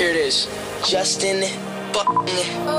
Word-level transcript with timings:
Here 0.00 0.08
it 0.08 0.16
is. 0.16 0.48
Justin 0.88 1.42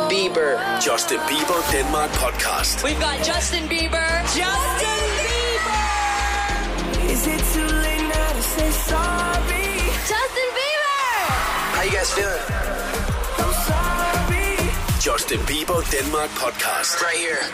Bieber. 0.09 0.57
Justin 0.81 1.19
Bieber 1.29 1.61
Denmark 1.71 2.09
podcast. 2.17 2.83
We've 2.83 2.99
got 2.99 3.23
Justin 3.23 3.69
Bieber. 3.69 4.09
Justin 4.33 5.01
Bieber! 5.21 5.85
Is 7.13 7.27
it 7.27 7.37
too 7.53 7.61
late 7.85 8.07
now 8.09 8.33
to 8.33 8.41
say 8.41 8.71
sorry? 8.89 9.69
Justin 10.09 10.49
Bieber! 10.57 10.97
How 11.77 11.83
you 11.83 11.91
guys 11.91 12.11
feeling? 12.11 12.41
I'm 13.37 13.53
sorry. 13.69 14.57
Justin 14.99 15.41
Bieber 15.45 15.85
Denmark 15.91 16.31
podcast. 16.31 17.03
Right 17.03 17.17
here. 17.17 17.45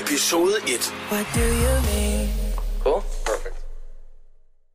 Episode 0.00 0.66
1. 0.66 0.78
What 1.14 1.26
do 1.32 1.46
you 1.46 1.74
mean? 1.94 2.28
Cool. 2.82 3.04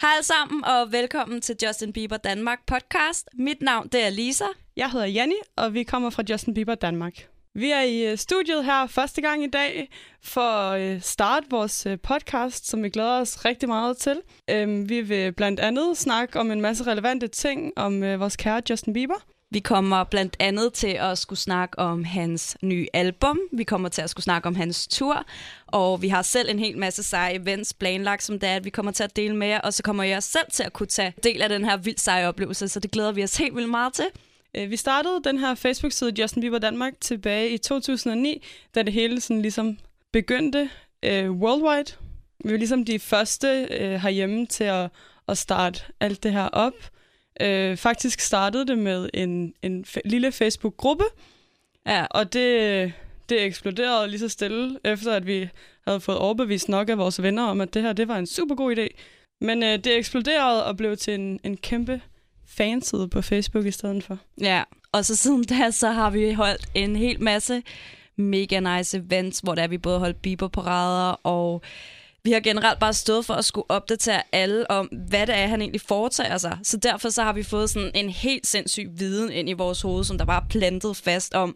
Hej 0.07 0.13
alle 0.13 0.25
sammen, 0.25 0.65
og 0.65 0.91
velkommen 0.91 1.41
til 1.41 1.55
Justin 1.63 1.93
Bieber 1.93 2.17
Danmark 2.17 2.59
podcast. 2.67 3.29
Mit 3.33 3.61
navn 3.61 3.87
det 3.87 4.05
er 4.05 4.09
Lisa. 4.09 4.45
Jeg 4.77 4.91
hedder 4.91 5.05
Janni, 5.05 5.35
og 5.55 5.73
vi 5.73 5.83
kommer 5.83 6.09
fra 6.09 6.23
Justin 6.29 6.53
Bieber 6.53 6.75
Danmark. 6.75 7.27
Vi 7.53 7.71
er 7.71 7.81
i 7.81 8.11
øh, 8.11 8.17
studiet 8.17 8.65
her 8.65 8.87
første 8.87 9.21
gang 9.21 9.43
i 9.43 9.47
dag 9.47 9.89
for 10.23 10.71
øh, 10.71 10.81
at 10.81 11.03
starte 11.03 11.47
vores 11.49 11.85
øh, 11.85 11.99
podcast, 11.99 12.67
som 12.67 12.83
vi 12.83 12.89
glæder 12.89 13.21
os 13.21 13.45
rigtig 13.45 13.69
meget 13.69 13.97
til. 13.97 14.21
Øhm, 14.49 14.89
vi 14.89 15.01
vil 15.01 15.31
blandt 15.31 15.59
andet 15.59 15.97
snakke 15.97 16.39
om 16.39 16.51
en 16.51 16.61
masse 16.61 16.83
relevante 16.87 17.27
ting 17.27 17.73
om 17.75 18.01
vores 18.01 18.35
kære 18.35 18.61
Justin 18.69 18.93
Bieber. 18.93 19.36
Vi 19.51 19.59
kommer 19.59 20.03
blandt 20.03 20.35
andet 20.39 20.73
til 20.73 20.87
at 20.99 21.17
skulle 21.17 21.39
snakke 21.39 21.79
om 21.79 22.03
hans 22.03 22.57
nye 22.61 22.87
album. 22.93 23.39
Vi 23.51 23.63
kommer 23.63 23.89
til 23.89 24.01
at 24.01 24.09
skulle 24.09 24.23
snakke 24.23 24.47
om 24.47 24.55
hans 24.55 24.87
tur. 24.87 25.25
Og 25.67 26.01
vi 26.01 26.07
har 26.07 26.21
selv 26.21 26.49
en 26.49 26.59
hel 26.59 26.77
masse 26.77 27.03
seje 27.03 27.33
events 27.33 27.73
planlagt, 27.73 28.23
som 28.23 28.39
det 28.39 28.49
er, 28.49 28.55
at 28.55 28.65
vi 28.65 28.69
kommer 28.69 28.91
til 28.91 29.03
at 29.03 29.15
dele 29.15 29.35
med 29.35 29.47
jer. 29.47 29.59
Og 29.59 29.73
så 29.73 29.83
kommer 29.83 30.03
jeg 30.03 30.23
selv 30.23 30.45
til 30.51 30.63
at 30.63 30.73
kunne 30.73 30.87
tage 30.87 31.13
del 31.23 31.41
af 31.41 31.49
den 31.49 31.65
her 31.65 31.77
vildt 31.77 31.99
seje 31.99 32.27
oplevelse, 32.27 32.67
så 32.67 32.79
det 32.79 32.91
glæder 32.91 33.11
vi 33.11 33.23
os 33.23 33.37
helt 33.37 33.55
vildt 33.55 33.69
meget 33.69 33.93
til. 33.93 34.05
Øh, 34.57 34.69
vi 34.69 34.77
startede 34.77 35.21
den 35.23 35.37
her 35.39 35.55
Facebook-side 35.55 36.21
Justin 36.21 36.41
Bieber 36.41 36.59
Danmark 36.59 36.93
tilbage 37.01 37.49
i 37.49 37.57
2009, 37.57 38.43
da 38.75 38.83
det 38.83 38.93
hele 38.93 39.21
sådan 39.21 39.41
ligesom 39.41 39.77
begyndte 40.11 40.69
øh, 41.03 41.31
worldwide. 41.31 41.97
Vi 42.45 42.51
var 42.51 42.57
ligesom 42.57 42.85
de 42.85 42.99
første 42.99 43.67
øh, 43.71 44.01
herhjemme 44.01 44.45
til 44.45 44.63
at, 44.63 44.89
at 45.27 45.37
starte 45.37 45.83
alt 45.99 46.23
det 46.23 46.33
her 46.33 46.47
op. 46.47 46.73
Øh, 47.41 47.77
faktisk 47.77 48.19
startede 48.19 48.67
det 48.67 48.77
med 48.77 49.09
en, 49.13 49.53
en 49.61 49.85
lille 50.05 50.31
Facebook-gruppe, 50.31 51.03
Ja, 51.87 52.05
og 52.09 52.33
det, 52.33 52.93
det 53.29 53.43
eksploderede 53.43 54.07
lige 54.07 54.19
så 54.19 54.29
stille, 54.29 54.79
efter 54.83 55.13
at 55.13 55.27
vi 55.27 55.49
havde 55.87 55.99
fået 55.99 56.17
overbevist 56.17 56.69
nok 56.69 56.89
af 56.89 56.97
vores 56.97 57.21
venner 57.21 57.43
om, 57.43 57.61
at 57.61 57.73
det 57.73 57.81
her 57.81 57.93
det 57.93 58.07
var 58.07 58.17
en 58.17 58.27
super 58.27 58.55
god 58.55 58.77
idé. 58.77 58.87
Men 59.41 59.63
øh, 59.63 59.69
det 59.69 59.97
eksploderede 59.97 60.65
og 60.65 60.77
blev 60.77 60.97
til 60.97 61.13
en, 61.13 61.39
en 61.43 61.57
kæmpe 61.57 62.01
fanside 62.47 63.07
på 63.09 63.21
Facebook 63.21 63.65
i 63.65 63.71
stedet 63.71 64.03
for. 64.03 64.17
Ja, 64.41 64.63
og 64.91 65.05
så 65.05 65.15
siden 65.15 65.43
da, 65.43 65.71
så 65.71 65.91
har 65.91 66.09
vi 66.09 66.33
holdt 66.33 66.67
en 66.73 66.95
hel 66.95 67.23
masse 67.23 67.63
mega 68.15 68.77
nice 68.77 68.97
events, 68.97 69.39
hvor 69.39 69.55
der 69.55 69.67
vi 69.67 69.77
både 69.77 69.99
holdt 69.99 70.21
Bieber-parader, 70.21 71.11
og 71.23 71.61
vi 72.27 72.31
har 72.31 72.39
generelt 72.39 72.79
bare 72.79 72.93
stået 72.93 73.25
for 73.25 73.33
at 73.33 73.45
skulle 73.45 73.71
opdatere 73.71 74.21
alle 74.31 74.71
om, 74.71 74.85
hvad 74.85 75.27
det 75.27 75.35
er, 75.35 75.47
han 75.47 75.61
egentlig 75.61 75.81
foretager 75.81 76.37
sig. 76.37 76.57
Så 76.63 76.77
derfor 76.77 77.09
så 77.09 77.23
har 77.23 77.33
vi 77.33 77.43
fået 77.43 77.69
sådan 77.69 77.91
en 77.95 78.09
helt 78.09 78.47
sindssyg 78.47 78.87
viden 78.95 79.31
ind 79.31 79.49
i 79.49 79.53
vores 79.53 79.81
hoved, 79.81 80.03
som 80.03 80.17
der 80.17 80.25
bare 80.25 80.43
er 80.43 80.47
plantet 80.49 80.97
fast 80.97 81.33
om, 81.33 81.55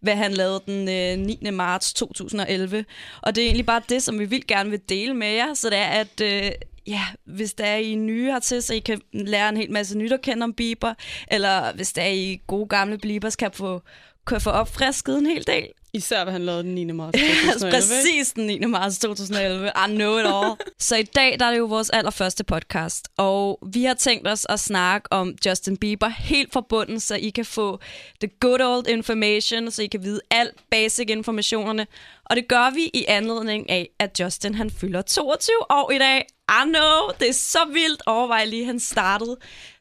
hvad 0.00 0.16
han 0.16 0.32
lavede 0.32 0.60
den 0.66 0.88
øh, 1.20 1.26
9. 1.26 1.50
marts 1.50 1.92
2011. 1.94 2.84
Og 3.22 3.34
det 3.34 3.42
er 3.42 3.46
egentlig 3.46 3.66
bare 3.66 3.82
det, 3.88 4.02
som 4.02 4.18
vi 4.18 4.24
vil 4.24 4.46
gerne 4.46 4.70
vil 4.70 4.80
dele 4.88 5.14
med 5.14 5.28
jer, 5.28 5.54
så 5.54 5.70
det 5.70 5.78
er, 5.78 5.86
at 5.86 6.20
øh, 6.22 6.52
ja, 6.86 7.02
hvis 7.24 7.54
der 7.54 7.64
er 7.64 7.76
I 7.76 7.94
nye 7.94 8.24
hertil, 8.24 8.62
så 8.62 8.74
I 8.74 8.78
kan 8.78 9.00
lære 9.12 9.48
en 9.48 9.56
hel 9.56 9.72
masse 9.72 9.98
nyt 9.98 10.12
at 10.12 10.22
kende 10.22 10.44
om 10.44 10.52
Bieber, 10.52 10.94
eller 11.28 11.72
hvis 11.74 11.92
der 11.92 12.02
er 12.02 12.10
I 12.10 12.42
gode 12.46 12.66
gamle 12.66 12.98
Biebers, 12.98 13.36
kan 13.36 13.50
få, 13.52 13.82
kan 14.26 14.40
få 14.40 14.50
opfrisket 14.50 15.18
en 15.18 15.26
hel 15.26 15.46
del. 15.46 15.68
Især 15.94 16.24
hvad 16.24 16.32
han 16.32 16.42
lavede 16.42 16.62
den 16.62 16.74
9. 16.74 16.84
marts 16.84 17.18
Altså 17.22 17.52
2011. 17.52 17.66
ikke? 17.66 17.86
præcis 17.94 18.32
den 18.32 18.46
9. 18.46 18.58
marts 18.58 18.98
2011. 18.98 19.68
I 19.68 19.94
know 19.94 20.18
it 20.18 20.26
all. 20.26 20.56
så 20.78 20.96
i 20.96 21.02
dag 21.02 21.40
der 21.40 21.46
er 21.46 21.50
det 21.50 21.58
jo 21.58 21.64
vores 21.64 21.90
allerførste 21.90 22.44
podcast, 22.44 23.08
og 23.16 23.58
vi 23.72 23.84
har 23.84 23.94
tænkt 23.94 24.28
os 24.28 24.46
at 24.48 24.60
snakke 24.60 25.12
om 25.12 25.34
Justin 25.46 25.76
Bieber 25.76 26.08
helt 26.08 26.52
fra 26.52 26.60
bunden, 26.68 27.00
så 27.00 27.14
I 27.16 27.30
kan 27.30 27.44
få 27.44 27.78
the 28.20 28.30
good 28.40 28.60
old 28.60 28.86
information, 28.88 29.70
så 29.70 29.82
I 29.82 29.86
kan 29.86 30.02
vide 30.02 30.20
alt 30.30 30.54
basic 30.70 31.08
informationerne. 31.10 31.86
Og 32.24 32.36
det 32.36 32.48
gør 32.48 32.70
vi 32.74 32.90
i 32.94 33.04
anledning 33.08 33.70
af, 33.70 33.88
at 33.98 34.20
Justin 34.20 34.54
han 34.54 34.70
fylder 34.70 35.02
22 35.02 35.54
år 35.70 35.90
i 35.90 35.98
dag. 35.98 36.26
I 36.50 36.62
know, 36.64 37.10
det 37.20 37.28
er 37.28 37.32
så 37.32 37.58
vildt. 37.72 38.02
Overvej 38.06 38.44
lige, 38.44 38.64
han 38.66 38.80
startede, 38.80 39.36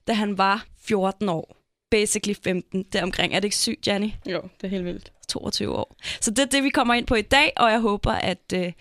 da 0.08 0.14
han 0.14 0.38
var 0.38 0.66
14 0.88 1.30
år. 1.30 1.58
Basically 1.92 2.36
15 2.44 2.84
deromkring. 2.94 3.34
Er 3.36 3.40
det 3.40 3.44
ikke 3.46 3.58
sygt, 3.58 3.88
Janni? 3.88 4.16
Jo, 4.26 4.42
det 4.62 4.68
er 4.68 4.72
helt 4.72 4.86
vildt. 4.86 5.12
22 5.30 5.76
år. 5.76 5.96
Så 6.22 6.32
det 6.32 6.40
er 6.40 6.46
det, 6.46 6.64
vi 6.64 6.70
kommer 6.70 6.94
ind 6.94 7.08
på 7.08 7.16
i 7.16 7.22
dag, 7.22 7.54
og 7.58 7.72
jeg 7.72 7.80
håber, 7.80 8.12
at, 8.12 8.54
øh, 8.54 8.74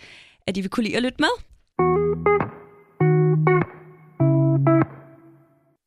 at 0.47 0.57
I 0.57 0.61
vil 0.61 0.71
kunne 0.71 0.85
lide 0.85 0.97
at 0.97 1.03
lytte 1.03 1.19
med. 1.19 1.29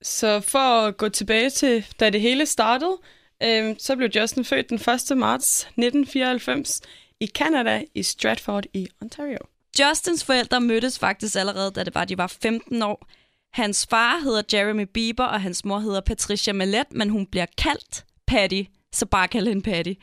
Så 0.04 0.40
for 0.40 0.88
at 0.88 0.98
gå 0.98 1.10
tilbage 1.10 1.50
til, 1.50 1.86
da 2.00 2.10
det 2.10 2.22
hele 2.22 2.46
startede, 2.46 2.98
øh, 3.44 3.76
så 3.80 3.96
blev 3.96 4.10
Justin 4.16 4.46
født 4.46 4.70
den 4.70 4.76
1. 5.12 5.18
marts 5.18 5.62
1994 5.62 6.82
i 7.20 7.28
Canada 7.28 7.84
i 7.96 8.04
Stratford 8.04 8.66
i 8.74 8.88
Ontario. 9.02 9.38
Justins 9.80 10.24
forældre 10.24 10.62
mødtes 10.62 11.00
faktisk 11.00 11.36
allerede, 11.36 11.72
da 11.72 11.84
det 11.84 11.96
var, 11.96 12.06
de 12.06 12.18
var 12.18 12.28
15 12.28 12.82
år. 12.82 13.08
Hans 13.54 13.88
far 13.90 14.20
hedder 14.20 14.42
Jeremy 14.54 14.86
Bieber, 14.94 15.24
og 15.24 15.42
hans 15.42 15.66
mor 15.66 15.80
hedder 15.80 16.02
Patricia 16.02 16.54
Mallet, 16.54 16.92
men 16.92 17.10
hun 17.10 17.26
bliver 17.26 17.46
kaldt 17.58 18.06
Patty, 18.28 18.62
så 18.92 19.06
bare 19.06 19.28
kald 19.28 19.48
hende 19.48 19.62
Patty. 19.62 19.94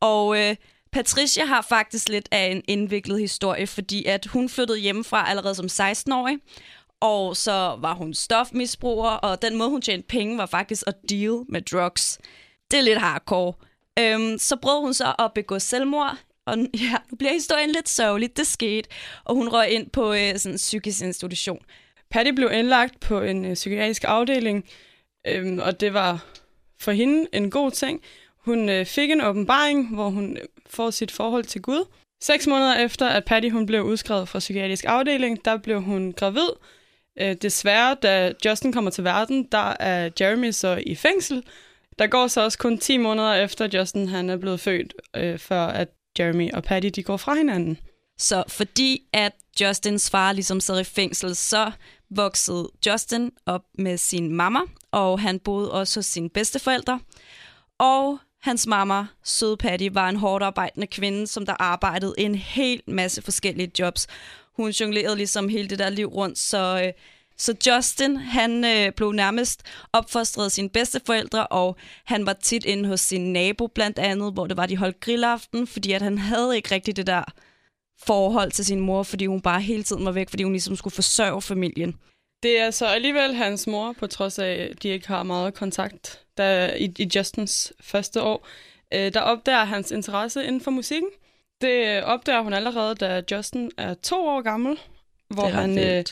Og 0.00 0.38
øh, 0.38 0.56
Patricia 0.96 1.44
har 1.44 1.62
faktisk 1.62 2.08
lidt 2.08 2.28
af 2.30 2.46
en 2.46 2.62
indviklet 2.68 3.20
historie, 3.20 3.66
fordi 3.66 4.04
at 4.04 4.26
hun 4.26 4.48
flyttede 4.48 4.78
hjemmefra 4.78 5.30
allerede 5.30 5.54
som 5.54 5.66
16-årig, 5.66 6.38
og 7.00 7.36
så 7.36 7.76
var 7.80 7.94
hun 7.94 8.14
stofmisbruger, 8.14 9.10
og 9.10 9.42
den 9.42 9.56
måde, 9.56 9.70
hun 9.70 9.82
tjente 9.82 10.06
penge, 10.08 10.38
var 10.38 10.46
faktisk 10.46 10.82
at 10.86 10.94
deal 11.08 11.40
med 11.48 11.62
drugs. 11.62 12.18
Det 12.70 12.78
er 12.78 12.82
lidt 12.82 12.98
hardcore. 12.98 13.52
Øhm, 13.98 14.38
så 14.38 14.56
prøvede 14.56 14.80
hun 14.80 14.94
så 14.94 15.14
at 15.18 15.32
begå 15.34 15.58
selvmord, 15.58 16.16
og 16.46 16.58
ja, 16.84 16.96
nu 17.10 17.16
bliver 17.16 17.32
historien 17.32 17.70
lidt 17.70 17.88
sørgelig. 17.88 18.36
Det 18.36 18.46
skete, 18.46 18.88
og 19.24 19.34
hun 19.34 19.48
røg 19.48 19.70
ind 19.70 19.90
på 19.90 20.12
øh, 20.12 20.38
sådan 20.38 20.54
en 20.54 20.56
psykisk 20.56 21.02
institution. 21.02 21.58
Patty 22.10 22.30
blev 22.30 22.50
indlagt 22.52 23.00
på 23.00 23.20
en 23.20 23.44
øh, 23.44 23.54
psykiatrisk 23.54 24.04
afdeling, 24.04 24.64
øhm, 25.26 25.58
og 25.58 25.80
det 25.80 25.94
var 25.94 26.24
for 26.80 26.92
hende 26.92 27.26
en 27.32 27.50
god 27.50 27.70
ting. 27.70 28.00
Hun 28.44 28.68
øh, 28.68 28.86
fik 28.86 29.10
en 29.10 29.20
åbenbaring, 29.20 29.94
hvor 29.94 30.08
hun 30.08 30.36
øh, 30.36 30.42
får 30.70 30.90
sit 30.90 31.10
forhold 31.10 31.44
til 31.44 31.62
Gud. 31.62 31.84
Seks 32.22 32.46
måneder 32.46 32.76
efter, 32.76 33.08
at 33.08 33.24
Patty 33.24 33.48
hun 33.50 33.66
blev 33.66 33.82
udskrevet 33.82 34.28
fra 34.28 34.38
psykiatrisk 34.38 34.84
afdeling, 34.88 35.44
der 35.44 35.56
blev 35.56 35.82
hun 35.82 36.12
gravid. 36.12 36.48
Øh, 37.20 37.36
desværre, 37.42 37.94
da 38.02 38.32
Justin 38.44 38.72
kommer 38.72 38.90
til 38.90 39.04
verden, 39.04 39.48
der 39.52 39.74
er 39.80 40.10
Jeremy 40.20 40.50
så 40.50 40.82
i 40.86 40.94
fængsel. 40.94 41.42
Der 41.98 42.06
går 42.06 42.26
så 42.26 42.40
også 42.44 42.58
kun 42.58 42.78
10 42.78 42.96
måneder 42.96 43.34
efter 43.34 43.68
Justin 43.78 44.08
han 44.08 44.30
er 44.30 44.36
blevet 44.36 44.60
født, 44.60 44.94
øh, 45.16 45.38
før 45.38 45.66
at 45.66 45.88
Jeremy 46.18 46.52
og 46.52 46.62
Patty 46.62 46.88
de 46.94 47.02
går 47.02 47.16
fra 47.16 47.34
hinanden. 47.34 47.78
Så 48.18 48.44
fordi 48.48 49.02
at 49.12 49.32
Justins 49.60 50.10
far 50.10 50.32
ligesom 50.32 50.60
sad 50.60 50.80
i 50.80 50.84
fængsel, 50.84 51.36
så 51.36 51.70
voksede 52.10 52.68
Justin 52.86 53.32
op 53.46 53.62
med 53.78 53.96
sin 53.96 54.34
mamma, 54.34 54.60
og 54.92 55.20
han 55.20 55.38
boede 55.38 55.72
også 55.72 55.98
hos 55.98 56.06
sine 56.06 56.30
bedsteforældre. 56.30 57.00
Og 57.78 58.18
hans 58.46 58.66
mamma, 58.66 59.06
søde 59.24 59.56
Patty, 59.56 59.88
var 59.92 60.08
en 60.08 60.16
hårdt 60.16 60.44
arbejdende 60.44 60.86
kvinde, 60.86 61.26
som 61.26 61.46
der 61.46 61.62
arbejdede 61.62 62.14
en 62.18 62.34
hel 62.34 62.80
masse 62.86 63.22
forskellige 63.22 63.72
jobs. 63.78 64.06
Hun 64.56 64.70
jonglerede 64.70 65.16
ligesom 65.16 65.48
hele 65.48 65.68
det 65.68 65.78
der 65.78 65.88
liv 65.88 66.06
rundt, 66.06 66.38
så, 66.38 66.82
øh, 66.84 66.92
så 67.38 67.54
Justin, 67.66 68.16
han 68.16 68.64
øh, 68.64 68.92
blev 68.92 69.12
nærmest 69.12 69.62
opfostret 69.92 70.44
af 70.44 70.50
sine 70.50 70.68
bedsteforældre, 70.68 71.46
og 71.46 71.76
han 72.04 72.26
var 72.26 72.32
tit 72.32 72.64
inde 72.64 72.88
hos 72.88 73.00
sin 73.00 73.32
nabo 73.32 73.66
blandt 73.66 73.98
andet, 73.98 74.32
hvor 74.32 74.46
det 74.46 74.56
var, 74.56 74.66
de 74.66 74.76
holdt 74.76 75.00
grillaften, 75.00 75.66
fordi 75.66 75.92
at 75.92 76.02
han 76.02 76.18
havde 76.18 76.56
ikke 76.56 76.74
rigtig 76.74 76.96
det 76.96 77.06
der 77.06 77.24
forhold 78.06 78.50
til 78.50 78.64
sin 78.64 78.80
mor, 78.80 79.02
fordi 79.02 79.26
hun 79.26 79.40
bare 79.40 79.60
hele 79.60 79.82
tiden 79.82 80.04
var 80.04 80.12
væk, 80.12 80.30
fordi 80.30 80.42
hun 80.42 80.52
ligesom 80.52 80.76
skulle 80.76 80.94
forsørge 80.94 81.42
familien. 81.42 81.94
Det 82.42 82.60
er 82.60 82.70
så 82.70 82.86
alligevel 82.86 83.34
hans 83.34 83.66
mor, 83.66 83.92
på 83.98 84.06
trods 84.06 84.38
af, 84.38 84.68
at 84.70 84.82
de 84.82 84.88
ikke 84.88 85.08
har 85.08 85.22
meget 85.22 85.54
kontakt 85.54 86.20
der, 86.36 86.74
i, 86.74 86.92
i 86.98 87.08
Justins 87.16 87.72
første 87.80 88.22
år, 88.22 88.46
øh, 88.94 89.14
der 89.14 89.20
opdager 89.20 89.64
hans 89.64 89.90
interesse 89.90 90.44
inden 90.44 90.60
for 90.60 90.70
musikken. 90.70 91.10
Det 91.60 92.04
opdager 92.04 92.40
hun 92.40 92.52
allerede, 92.52 92.94
da 92.94 93.22
Justin 93.32 93.70
er 93.78 93.94
to 93.94 94.26
år 94.26 94.40
gammel, 94.42 94.78
hvor 95.28 95.48
han 95.48 95.78
øh, 95.78 96.04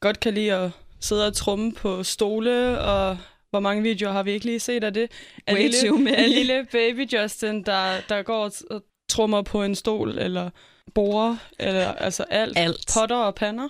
godt 0.00 0.20
kan 0.20 0.34
lide 0.34 0.52
at 0.54 0.70
sidde 1.00 1.26
og 1.26 1.34
trumme 1.36 1.72
på 1.72 2.02
stole, 2.02 2.80
og 2.80 3.18
hvor 3.50 3.60
mange 3.60 3.82
videoer 3.82 4.12
har 4.12 4.22
vi 4.22 4.32
ikke 4.32 4.46
lige 4.46 4.60
set 4.60 4.84
af 4.84 4.94
det? 4.94 5.10
Af 5.46 5.54
Way 5.54 5.60
lille, 5.62 5.88
too 5.88 5.96
many. 5.96 6.14
af 6.16 6.30
lille 6.30 6.66
baby 6.72 7.12
Justin, 7.12 7.62
der, 7.62 8.00
der 8.08 8.22
går 8.22 8.44
og- 8.44 8.52
og 8.70 8.82
trummer 9.08 9.42
på 9.42 9.62
en 9.62 9.74
stol, 9.74 10.18
eller 10.18 10.50
borer, 10.94 11.36
eller 11.58 11.92
altså 11.92 12.22
alt. 12.30 12.58
Alt. 12.58 12.90
Potter 12.98 13.16
og 13.16 13.34
pander. 13.34 13.68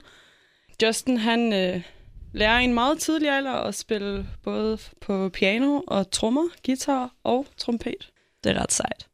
Justin, 0.82 1.16
han, 1.16 1.52
øh, 1.52 1.82
lærer 2.32 2.60
i 2.60 2.64
en 2.64 2.74
meget 2.74 2.98
tidlig 2.98 3.30
alder 3.30 3.52
at 3.52 3.74
spille 3.74 4.26
både 4.42 4.78
på 5.00 5.28
piano 5.28 5.80
og 5.86 6.10
trommer, 6.10 6.48
guitar 6.66 7.10
og 7.24 7.46
trompet. 7.56 8.10
Det 8.44 8.56
er 8.56 8.62
ret 8.62 8.72
sejt. 8.72 9.06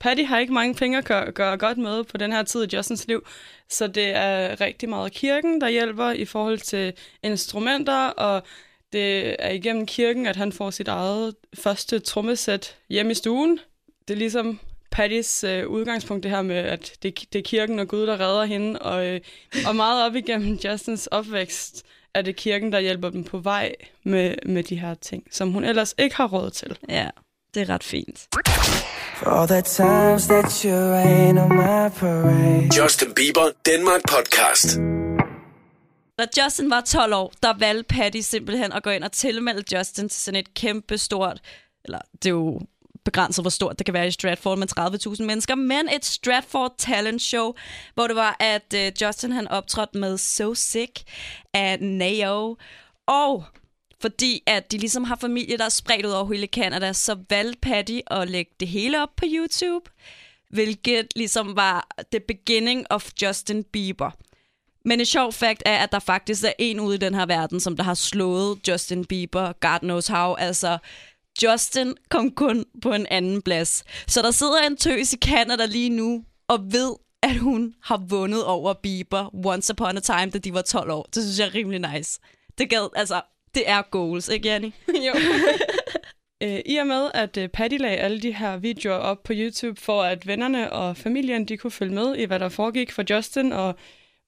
Patty 0.00 0.22
har 0.22 0.38
ikke 0.38 0.52
mange 0.52 0.74
penge 0.74 0.98
at 0.98 1.04
gøre, 1.04 1.32
gøre 1.32 1.58
godt 1.58 1.78
med 1.78 2.04
på 2.04 2.16
den 2.16 2.32
her 2.32 2.42
tid 2.42 2.64
i 2.64 2.76
Justins 2.76 3.06
liv, 3.06 3.26
så 3.68 3.86
det 3.86 4.08
er 4.16 4.60
rigtig 4.60 4.88
meget 4.88 5.12
kirken, 5.12 5.60
der 5.60 5.68
hjælper 5.68 6.10
i 6.10 6.24
forhold 6.24 6.58
til 6.58 6.92
instrumenter, 7.22 8.06
og 8.06 8.42
det 8.92 9.36
er 9.38 9.50
igennem 9.50 9.86
kirken, 9.86 10.26
at 10.26 10.36
han 10.36 10.52
får 10.52 10.70
sit 10.70 10.88
eget 10.88 11.34
første 11.54 11.98
trommesæt 11.98 12.76
hjemme 12.88 13.12
i 13.12 13.14
stuen. 13.14 13.58
Det 14.08 14.14
er 14.14 14.18
ligesom 14.18 14.60
Pattys 14.94 15.44
øh, 15.44 15.68
udgangspunkt, 15.68 16.22
det 16.22 16.30
her 16.30 16.42
med, 16.42 16.56
at 16.56 16.92
det, 17.02 17.24
det 17.32 17.38
er 17.38 17.42
kirken 17.42 17.78
og 17.78 17.88
Gud, 17.88 18.06
der 18.06 18.20
redder 18.20 18.44
hende, 18.44 18.78
og, 18.78 19.06
øh, 19.06 19.20
og 19.66 19.76
meget 19.76 20.06
op 20.06 20.14
igennem 20.14 20.54
Justins 20.54 21.06
opvækst 21.06 21.82
er 22.14 22.22
det 22.22 22.36
kirken, 22.36 22.72
der 22.72 22.80
hjælper 22.80 23.10
dem 23.10 23.24
på 23.24 23.38
vej 23.38 23.72
med, 24.04 24.34
med 24.46 24.62
de 24.62 24.76
her 24.76 24.94
ting, 24.94 25.22
som 25.30 25.52
hun 25.52 25.64
ellers 25.64 25.94
ikke 25.98 26.16
har 26.16 26.26
råd 26.28 26.50
til. 26.50 26.78
Ja, 26.88 27.08
det 27.54 27.62
er 27.62 27.74
ret 27.74 27.84
fint. 27.84 28.28
For 29.18 29.30
all 29.30 29.48
the 29.48 29.62
times 29.62 30.26
that 30.26 30.62
you 30.62 30.72
rain 30.72 31.38
on 31.38 31.48
my 31.48 31.90
parade. 31.98 32.82
Justin 32.82 33.14
Bieber 33.14 33.50
Danmark 33.66 34.00
Podcast. 34.08 34.78
Da 36.18 36.26
Justin 36.42 36.70
var 36.70 36.80
12 36.80 37.14
år, 37.14 37.32
der 37.42 37.58
valgte 37.58 37.94
Patty 37.94 38.20
simpelthen 38.20 38.72
at 38.72 38.82
gå 38.82 38.90
ind 38.90 39.04
og 39.04 39.12
tilmelde 39.12 39.76
Justin 39.76 40.08
til 40.08 40.22
sådan 40.22 40.40
et 40.40 40.54
kæmpe 40.54 40.98
stort, 40.98 41.40
eller 41.84 41.98
det 42.22 42.26
er 42.26 42.30
jo 42.30 42.60
begrænset, 43.04 43.42
hvor 43.42 43.50
stort 43.50 43.78
det 43.78 43.86
kan 43.86 43.94
være 43.94 44.06
i 44.06 44.10
Stratford 44.10 44.58
med 44.58 44.66
30.000 45.18 45.24
mennesker, 45.24 45.54
men 45.54 45.88
et 45.88 46.04
Stratford 46.04 46.74
Talent 46.78 47.22
Show, 47.22 47.54
hvor 47.94 48.06
det 48.06 48.16
var, 48.16 48.36
at 48.40 48.74
øh, 48.74 48.92
Justin 49.02 49.32
han 49.32 49.48
optrådte 49.48 49.98
med 49.98 50.18
So 50.18 50.54
Sick 50.54 51.02
af 51.54 51.80
Nao, 51.80 52.56
og 53.06 53.44
fordi 54.00 54.42
at 54.46 54.72
de 54.72 54.78
ligesom 54.78 55.04
har 55.04 55.16
familie, 55.16 55.58
der 55.58 55.64
er 55.64 55.68
spredt 55.68 56.06
ud 56.06 56.10
over 56.10 56.32
hele 56.32 56.46
Canada, 56.46 56.92
så 56.92 57.18
valgte 57.30 57.58
Patty 57.60 57.98
at 58.06 58.30
lægge 58.30 58.52
det 58.60 58.68
hele 58.68 59.02
op 59.02 59.16
på 59.16 59.24
YouTube, 59.28 59.90
hvilket 60.50 61.06
ligesom 61.16 61.56
var 61.56 61.88
the 62.12 62.20
beginning 62.20 62.86
of 62.90 63.10
Justin 63.22 63.64
Bieber. 63.64 64.10
Men 64.84 65.00
et 65.00 65.08
sjovt 65.08 65.34
fakt 65.34 65.62
er, 65.66 65.76
at 65.76 65.92
der 65.92 65.98
faktisk 65.98 66.44
er 66.44 66.52
en 66.58 66.80
ude 66.80 66.94
i 66.94 66.98
den 66.98 67.14
her 67.14 67.26
verden, 67.26 67.60
som 67.60 67.76
der 67.76 67.84
har 67.84 67.94
slået 67.94 68.68
Justin 68.68 69.04
Bieber, 69.04 69.52
God 69.60 69.78
knows 69.78 70.06
how. 70.06 70.34
Altså, 70.34 70.78
Justin 71.42 71.94
kom 72.10 72.30
kun 72.30 72.64
på 72.82 72.92
en 72.92 73.06
anden 73.10 73.42
plads. 73.42 73.84
Så 74.06 74.22
der 74.22 74.30
sidder 74.30 74.66
en 74.66 74.76
tøs 74.76 75.12
i 75.12 75.16
Canada 75.16 75.66
lige 75.66 75.90
nu 75.90 76.24
og 76.48 76.72
ved, 76.72 76.94
at 77.22 77.36
hun 77.36 77.74
har 77.82 77.96
vundet 77.96 78.44
over 78.44 78.74
Bieber 78.74 79.46
once 79.46 79.72
upon 79.72 79.96
a 79.96 80.00
time, 80.00 80.30
da 80.30 80.38
de 80.38 80.54
var 80.54 80.62
12 80.62 80.90
år. 80.90 81.02
Det 81.14 81.22
synes 81.22 81.38
jeg 81.38 81.46
er 81.46 81.54
rimelig 81.54 81.92
nice. 81.94 82.20
Det 82.58 82.70
gad, 82.70 82.88
altså, 82.96 83.22
det 83.54 83.62
er 83.66 83.82
goals, 83.82 84.28
ikke 84.28 84.48
Janni? 84.48 84.74
jo. 85.06 85.12
Øh, 86.42 86.60
I 86.66 86.76
og 86.76 86.86
med, 86.86 87.10
at 87.14 87.36
øh, 87.36 87.48
Patty 87.48 87.76
lagde 87.76 87.96
alle 87.96 88.20
de 88.20 88.32
her 88.32 88.56
videoer 88.56 88.96
op 88.96 89.22
på 89.22 89.32
YouTube, 89.36 89.80
for 89.80 90.02
at 90.02 90.26
vennerne 90.26 90.72
og 90.72 90.96
familien 90.96 91.44
de 91.44 91.56
kunne 91.56 91.70
følge 91.70 91.94
med 91.94 92.16
i, 92.16 92.24
hvad 92.24 92.40
der 92.40 92.48
foregik 92.48 92.92
for 92.92 93.04
Justin, 93.10 93.52
og 93.52 93.74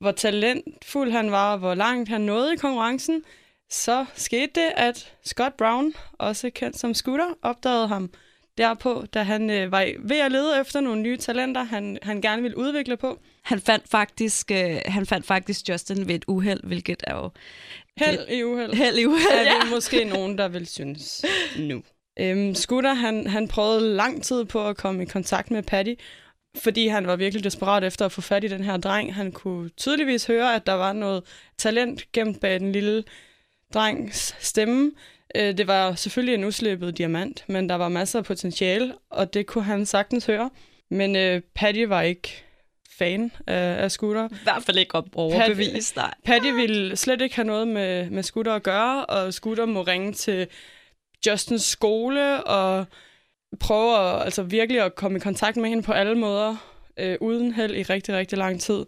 hvor 0.00 0.12
talentfuld 0.12 1.11
han 1.11 1.31
var, 1.31 1.52
og 1.52 1.59
hvor 1.59 1.75
langt 1.75 2.09
han 2.09 2.20
nåede 2.20 2.52
i 2.52 2.56
konkurrencen, 2.56 3.25
så 3.70 4.06
skete 4.14 4.60
det, 4.60 4.72
at 4.76 5.12
Scott 5.24 5.56
Brown, 5.56 5.94
også 6.12 6.50
kendt 6.50 6.78
som 6.78 6.94
Scooter, 6.94 7.38
opdagede 7.42 7.88
ham 7.88 8.10
derpå, 8.58 9.04
da 9.14 9.22
han 9.22 9.50
øh, 9.50 9.72
var 9.72 9.92
ved 9.98 10.18
at 10.18 10.32
lede 10.32 10.60
efter 10.60 10.80
nogle 10.80 11.02
nye 11.02 11.16
talenter, 11.16 11.62
han, 11.62 11.98
han 12.02 12.20
gerne 12.20 12.42
ville 12.42 12.58
udvikle 12.58 12.96
på. 12.96 13.18
Han 13.42 13.60
fandt 13.60 13.88
faktisk, 13.88 14.50
øh, 14.50 14.80
han 14.86 15.06
fandt 15.06 15.26
faktisk 15.26 15.68
Justin 15.68 16.08
ved 16.08 16.14
et 16.14 16.24
uheld, 16.28 16.60
hvilket 16.64 17.04
er 17.06 17.14
jo... 17.14 17.30
Held 17.96 18.28
i 18.28 18.44
uheld. 18.44 18.74
Held 18.74 18.96
i 18.96 19.06
uheld, 19.06 19.32
er 19.32 19.60
det 19.60 19.70
måske 19.70 20.04
nogen, 20.04 20.38
der 20.38 20.48
vil 20.48 20.66
synes 20.66 21.24
nu. 21.58 21.82
Øhm, 22.20 22.54
Scooter, 22.54 22.94
han, 22.94 23.26
han 23.26 23.48
prøvede 23.48 23.94
lang 23.96 24.22
tid 24.22 24.44
på 24.44 24.68
at 24.68 24.76
komme 24.76 25.02
i 25.02 25.06
kontakt 25.06 25.50
med 25.50 25.62
Patty, 25.62 25.94
fordi 26.62 26.86
han 26.86 27.06
var 27.06 27.16
virkelig 27.16 27.44
desperat 27.44 27.84
efter 27.84 28.04
at 28.04 28.12
få 28.12 28.20
fat 28.20 28.44
i 28.44 28.48
den 28.48 28.64
her 28.64 28.76
dreng. 28.76 29.14
Han 29.14 29.32
kunne 29.32 29.68
tydeligvis 29.68 30.26
høre, 30.26 30.54
at 30.54 30.66
der 30.66 30.72
var 30.72 30.92
noget 30.92 31.22
talent 31.58 32.12
gemt 32.12 32.40
bag 32.40 32.60
den 32.60 32.72
lille 32.72 33.04
drengs 33.74 34.36
stemme. 34.40 34.92
Øh, 35.36 35.58
Det 35.58 35.66
var 35.66 35.94
selvfølgelig 35.94 36.34
en 36.34 36.44
usløbet 36.44 36.98
diamant, 36.98 37.44
men 37.48 37.68
der 37.68 37.74
var 37.74 37.88
masser 37.88 38.18
af 38.18 38.24
potentiale, 38.24 38.94
og 39.10 39.34
det 39.34 39.46
kunne 39.46 39.64
han 39.64 39.86
sagtens 39.86 40.26
høre. 40.26 40.50
Men 40.90 41.16
øh, 41.16 41.40
Patty 41.54 41.80
var 41.80 42.02
ikke 42.02 42.42
fan 42.98 43.32
af, 43.46 43.82
af 43.82 43.90
Scooter. 43.90 44.28
I 44.28 44.36
hvert 44.42 44.62
fald 44.62 44.78
ikke 44.78 44.94
op 44.94 45.04
overbevist, 45.14 45.96
nej. 45.96 46.14
Patty 46.24 46.48
ville 46.48 46.96
slet 46.96 47.20
ikke 47.20 47.36
have 47.36 47.46
noget 47.46 47.68
med, 47.68 48.10
med 48.10 48.22
Scooter 48.22 48.54
at 48.54 48.62
gøre, 48.62 49.06
og 49.06 49.34
Scooter 49.34 49.64
må 49.66 49.82
ringe 49.82 50.12
til 50.12 50.46
Justins 51.26 51.62
skole 51.64 52.44
og 52.44 52.86
prøve 53.60 53.98
at, 53.98 54.24
altså 54.24 54.42
virkelig 54.42 54.82
at 54.82 54.94
komme 54.94 55.16
i 55.16 55.20
kontakt 55.20 55.56
med 55.56 55.68
hende 55.68 55.82
på 55.82 55.92
alle 55.92 56.14
måder, 56.14 56.56
øh, 56.96 57.16
uden 57.20 57.52
held 57.52 57.74
i 57.76 57.82
rigtig, 57.82 58.14
rigtig 58.14 58.38
lang 58.38 58.60
tid. 58.60 58.84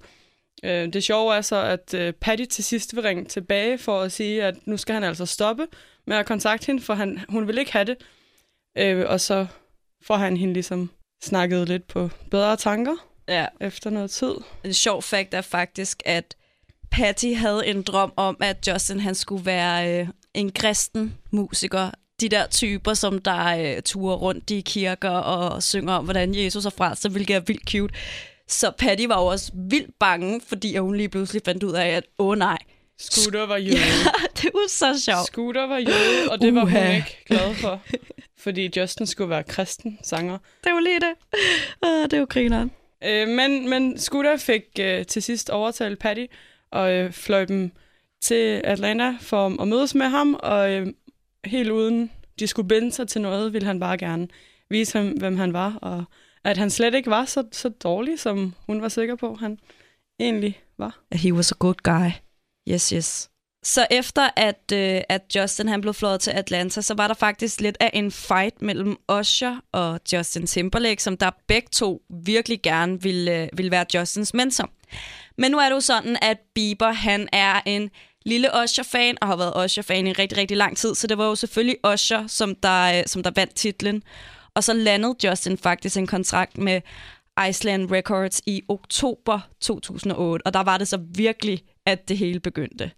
Øh, 0.64 0.93
det 0.93 1.05
sjove 1.05 1.34
er 1.37 1.40
så, 1.40 1.56
at 1.56 1.94
øh, 1.94 2.12
Patty 2.12 2.44
til 2.44 2.64
sidst 2.64 2.96
vil 2.96 3.02
ringe 3.02 3.25
tilbage 3.25 3.78
for 3.78 4.00
at 4.00 4.12
sige, 4.12 4.44
at 4.44 4.55
nu 4.66 4.76
skal 4.76 4.94
han 4.94 5.05
altså 5.05 5.26
stoppe 5.26 5.66
med 6.06 6.16
at 6.16 6.26
kontakte 6.26 6.66
hende, 6.66 6.82
for 6.82 6.94
han, 6.94 7.20
hun 7.28 7.49
vil 7.49 7.58
ikke 7.58 7.72
have 7.72 7.84
det. 7.84 7.96
Øh, 8.78 9.05
og 9.08 9.20
så 9.20 9.46
får 10.02 10.16
han 10.16 10.37
hende 10.37 10.52
ligesom 10.55 10.90
snakket 11.22 11.69
lidt 11.69 11.88
på 11.88 12.10
bedre 12.31 12.56
tanker 12.56 12.94
Ja. 13.28 13.46
efter 13.60 13.90
noget 13.90 14.10
tid. 14.10 14.34
En 14.64 14.75
sjov 14.75 15.02
fakt 15.02 15.34
er 15.34 15.40
faktisk, 15.40 16.02
at 16.05 16.37
Patty 16.90 17.32
havde 17.37 17.66
en 17.66 17.82
drøm 17.82 18.12
om, 18.16 18.37
at 18.40 18.69
Justin 18.69 19.00
han 19.00 19.14
skulle 19.14 19.46
være 19.46 20.00
øh, 20.00 20.08
en 20.34 20.52
kristen 20.52 21.14
musiker. 21.31 21.90
De 22.20 22.28
der 22.28 22.46
typer, 22.46 22.94
som 22.94 23.19
der 23.19 23.46
øh, 23.76 23.82
turer 23.82 24.16
rundt 24.16 24.50
i 24.50 24.61
kirker 24.61 25.11
og 25.11 25.62
synger 25.62 25.93
om, 25.94 26.04
hvordan 26.04 26.34
Jesus 26.34 26.64
er 26.66 26.70
fra, 26.70 26.94
så 26.94 27.08
hvilket 27.08 27.37
er 27.37 27.40
vildt 27.40 27.70
cute. 27.70 27.94
Så 28.49 28.71
Patty 28.79 29.05
var 29.05 29.21
jo 29.21 29.27
også 29.27 29.53
vildt 29.55 29.99
bange, 29.99 30.41
fordi 30.41 30.77
hun 30.77 30.97
lige 30.97 31.09
pludselig 31.09 31.43
fandt 31.45 31.62
ud 31.62 31.73
af, 31.73 31.87
at 31.87 32.05
åh 32.19 32.29
oh, 32.29 32.39
nej, 32.39 32.59
Scooter 32.99 33.47
var 33.47 33.56
jøde. 33.56 33.75
det 34.43 34.50
var 34.55 34.69
så 34.69 35.00
sjovt. 35.00 35.27
Scooter 35.27 35.67
var 35.67 35.79
jøde, 35.79 36.31
og 36.31 36.41
det 36.41 36.55
var 36.55 36.62
Uha. 36.62 36.87
hun 36.87 36.97
ikke 36.97 37.25
glad 37.27 37.55
for. 37.55 37.81
Fordi 38.39 38.71
Justin 38.77 39.06
skulle 39.06 39.31
være 39.31 39.43
kristen 39.43 39.99
sanger. 40.03 40.39
Det 40.65 40.73
var 40.73 40.81
lige 40.81 41.00
det. 41.00 41.15
Uh, 41.87 42.11
det 42.11 42.21
var 42.21 42.27
grineren. 42.27 42.71
Øh, 43.05 43.29
men, 43.29 43.69
men 43.69 43.99
Scooter 43.99 44.37
fik 44.37 44.62
øh, 44.81 45.06
til 45.06 45.23
sidst 45.23 45.50
overtalt 45.50 45.99
Patty 45.99 46.25
og 46.71 46.93
øh, 46.93 47.12
fløj 47.12 47.45
dem 47.45 47.73
til 48.23 48.61
Atlanta 48.65 49.15
for 49.21 49.62
at 49.62 49.69
mødes 49.69 49.95
med 49.95 50.06
ham, 50.06 50.35
og 50.43 50.73
øh, 50.73 50.87
helt 51.45 51.71
uden 51.71 52.11
de 52.39 52.47
skulle 52.47 52.69
binde 52.69 52.93
sig 52.93 53.09
til 53.09 53.21
noget, 53.21 53.53
ville 53.53 53.67
han 53.67 53.81
bare 53.81 53.99
gerne 53.99 54.29
vise 54.71 54.99
ham, 54.99 55.09
hvem 55.09 55.37
han 55.37 55.52
var, 55.52 55.78
og 55.83 56.05
at 56.45 56.57
han 56.57 56.71
slet 56.71 56.95
ikke 56.95 57.11
var 57.11 57.25
så, 57.25 57.45
så 57.52 57.68
dårlig, 57.68 58.21
som 58.21 58.54
hun 58.66 58.83
var 58.83 58.88
sikker 58.88 59.16
på, 59.16 59.35
han 59.35 59.59
egentlig 60.21 60.61
var. 60.78 60.99
He 61.12 61.35
was 61.35 61.52
a 61.52 61.54
good 61.59 61.75
guy. 61.83 62.11
Yes, 62.68 62.88
yes. 62.88 63.30
Så 63.62 63.87
efter 63.90 64.28
at, 64.37 64.73
øh, 64.73 65.00
at 65.09 65.23
Justin 65.35 65.68
han 65.68 65.80
blev 65.80 65.95
flået 65.95 66.21
til 66.21 66.30
Atlanta, 66.30 66.80
så 66.80 66.95
var 66.95 67.09
der 67.09 67.14
faktisk 67.14 67.61
lidt 67.61 67.76
af 67.80 67.90
en 67.95 68.11
fight 68.12 68.62
mellem 68.62 68.97
Usher 69.12 69.57
og 69.73 70.00
Justin 70.12 70.47
Timberlake, 70.47 71.02
som 71.02 71.16
der 71.16 71.30
begge 71.49 71.68
to 71.73 72.02
virkelig 72.25 72.62
gerne 72.62 73.02
ville, 73.02 73.42
øh, 73.42 73.49
ville 73.52 73.71
være 73.71 73.85
Justins 73.95 74.35
mentor. 74.35 74.71
Men 75.38 75.50
nu 75.50 75.59
er 75.59 75.64
det 75.64 75.75
jo 75.75 75.80
sådan, 75.80 76.16
at 76.23 76.38
Bieber 76.54 76.92
han 76.92 77.28
er 77.33 77.61
en 77.66 77.90
lille 78.26 78.49
Usher-fan, 78.64 79.18
og 79.21 79.28
har 79.28 79.37
været 79.37 79.64
Usher-fan 79.64 80.07
i 80.07 80.12
rigtig, 80.12 80.38
rigtig 80.38 80.57
lang 80.57 80.76
tid, 80.76 80.95
så 80.95 81.07
det 81.07 81.18
var 81.18 81.26
jo 81.26 81.35
selvfølgelig 81.35 81.76
Usher, 81.92 82.26
som 82.26 82.54
der, 82.54 82.99
øh, 82.99 83.02
som 83.07 83.23
der 83.23 83.30
vandt 83.37 83.54
titlen. 83.54 84.02
Og 84.59 84.65
så 84.65 84.73
landede 84.73 85.15
Justin 85.25 85.59
faktisk 85.59 85.97
en 85.97 86.07
kontrakt 86.07 86.59
med 86.59 86.81
Iceland 87.49 87.91
Records 87.91 88.41
i 88.47 88.62
oktober 88.69 89.41
2008, 89.61 90.47
og 90.47 90.55
der 90.55 90.61
var 90.61 90.79
det 90.79 90.88
så 90.88 90.99
virkelig, 91.15 91.62
at 91.87 92.09
det 92.09 92.19
hele 92.19 92.41
begyndte. 92.41 92.91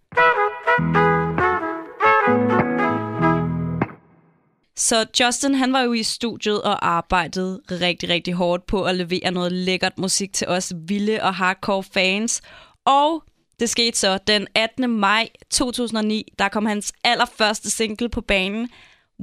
Så 4.77 5.07
Justin, 5.21 5.55
han 5.55 5.73
var 5.73 5.81
jo 5.81 5.93
i 5.93 6.03
studiet 6.03 6.63
og 6.63 6.89
arbejdede 6.89 7.61
rigtig, 7.71 8.09
rigtig 8.09 8.35
hårdt 8.35 8.67
på 8.67 8.85
at 8.85 8.95
levere 8.95 9.31
noget 9.31 9.53
lækkert 9.53 9.99
musik 9.99 10.33
til 10.33 10.49
os 10.49 10.73
vilde 10.87 11.23
og 11.23 11.35
hardcore 11.35 11.83
fans. 11.83 12.43
Og 12.87 13.23
det 13.61 13.71
skete 13.71 13.99
så 13.99 14.19
den 14.27 14.47
18. 14.55 14.91
maj 14.91 15.29
2009, 15.51 16.33
der 16.39 16.49
kom 16.49 16.67
hans 16.67 16.93
allerførste 17.05 17.71
single 17.71 18.09
på 18.09 18.21
banen. 18.21 18.69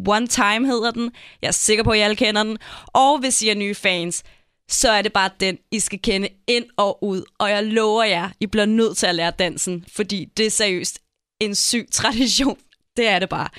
One 0.08 0.28
Time 0.28 0.68
hedder 0.68 0.92
den. 0.92 1.12
Jeg 1.42 1.48
er 1.48 1.52
sikker 1.52 1.84
på, 1.84 1.92
at 1.92 1.98
I 1.98 2.02
alle 2.02 2.16
kender 2.16 2.44
den. 2.44 2.58
Og 2.88 3.20
hvis 3.20 3.42
I 3.42 3.50
er 3.50 3.56
nye 3.56 3.76
fans, 3.76 4.24
så 4.70 4.92
er 4.92 5.02
det 5.02 5.14
bare 5.14 5.30
den, 5.40 5.58
I 5.72 5.80
skal 5.80 6.00
kende 6.02 6.30
ind 6.48 6.66
og 6.78 7.04
ud. 7.04 7.24
Og 7.40 7.50
jeg 7.50 7.64
lover 7.64 8.04
jer, 8.04 8.30
I 8.40 8.46
bliver 8.46 8.66
nødt 8.66 8.98
til 8.98 9.06
at 9.06 9.16
lære 9.16 9.32
dansen, 9.32 9.86
fordi 9.96 10.26
det 10.38 10.46
er 10.46 10.52
seriøst 10.52 11.00
en 11.40 11.56
syg 11.56 11.88
tradition. 11.94 12.58
Det 12.98 13.08
er 13.08 13.20
det 13.20 13.30
bare. 13.30 13.50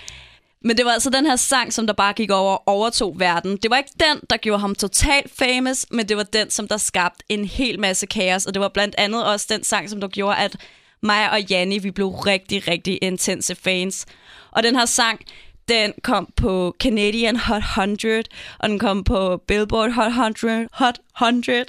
Men 0.64 0.76
det 0.76 0.84
var 0.84 0.92
altså 0.92 1.10
den 1.10 1.26
her 1.26 1.36
sang, 1.36 1.72
som 1.72 1.86
der 1.86 1.94
bare 1.94 2.12
gik 2.12 2.30
over 2.30 2.52
og 2.52 2.68
overtog 2.68 3.20
verden. 3.20 3.56
Det 3.56 3.70
var 3.70 3.76
ikke 3.76 3.90
den, 4.00 4.20
der 4.30 4.36
gjorde 4.36 4.60
ham 4.60 4.74
totalt 4.74 5.32
famous, 5.38 5.86
men 5.90 6.08
det 6.08 6.16
var 6.16 6.22
den, 6.22 6.50
som 6.50 6.68
der 6.68 6.76
skabte 6.76 7.24
en 7.28 7.44
hel 7.44 7.80
masse 7.80 8.06
kaos. 8.06 8.46
Og 8.46 8.54
det 8.54 8.60
var 8.60 8.68
blandt 8.68 8.94
andet 8.98 9.24
også 9.24 9.46
den 9.50 9.64
sang, 9.64 9.90
som 9.90 10.00
der 10.00 10.08
gjorde, 10.08 10.36
at 10.36 10.56
mig 11.02 11.30
og 11.30 11.40
Janni, 11.40 11.78
vi 11.78 11.90
blev 11.90 12.08
rigtig, 12.08 12.68
rigtig 12.68 12.98
intense 13.02 13.54
fans. 13.54 14.06
Og 14.50 14.62
den 14.62 14.76
her 14.76 14.86
sang, 14.86 15.20
den 15.68 15.92
kom 16.02 16.32
på 16.36 16.76
Canadian 16.80 17.36
Hot 17.36 17.62
100, 17.62 18.22
og 18.58 18.68
den 18.68 18.78
kom 18.78 19.04
på 19.04 19.36
Billboard 19.36 19.90
Hot 19.90 20.06
100, 20.06 20.68
Hot 20.72 20.98
100 21.22 21.64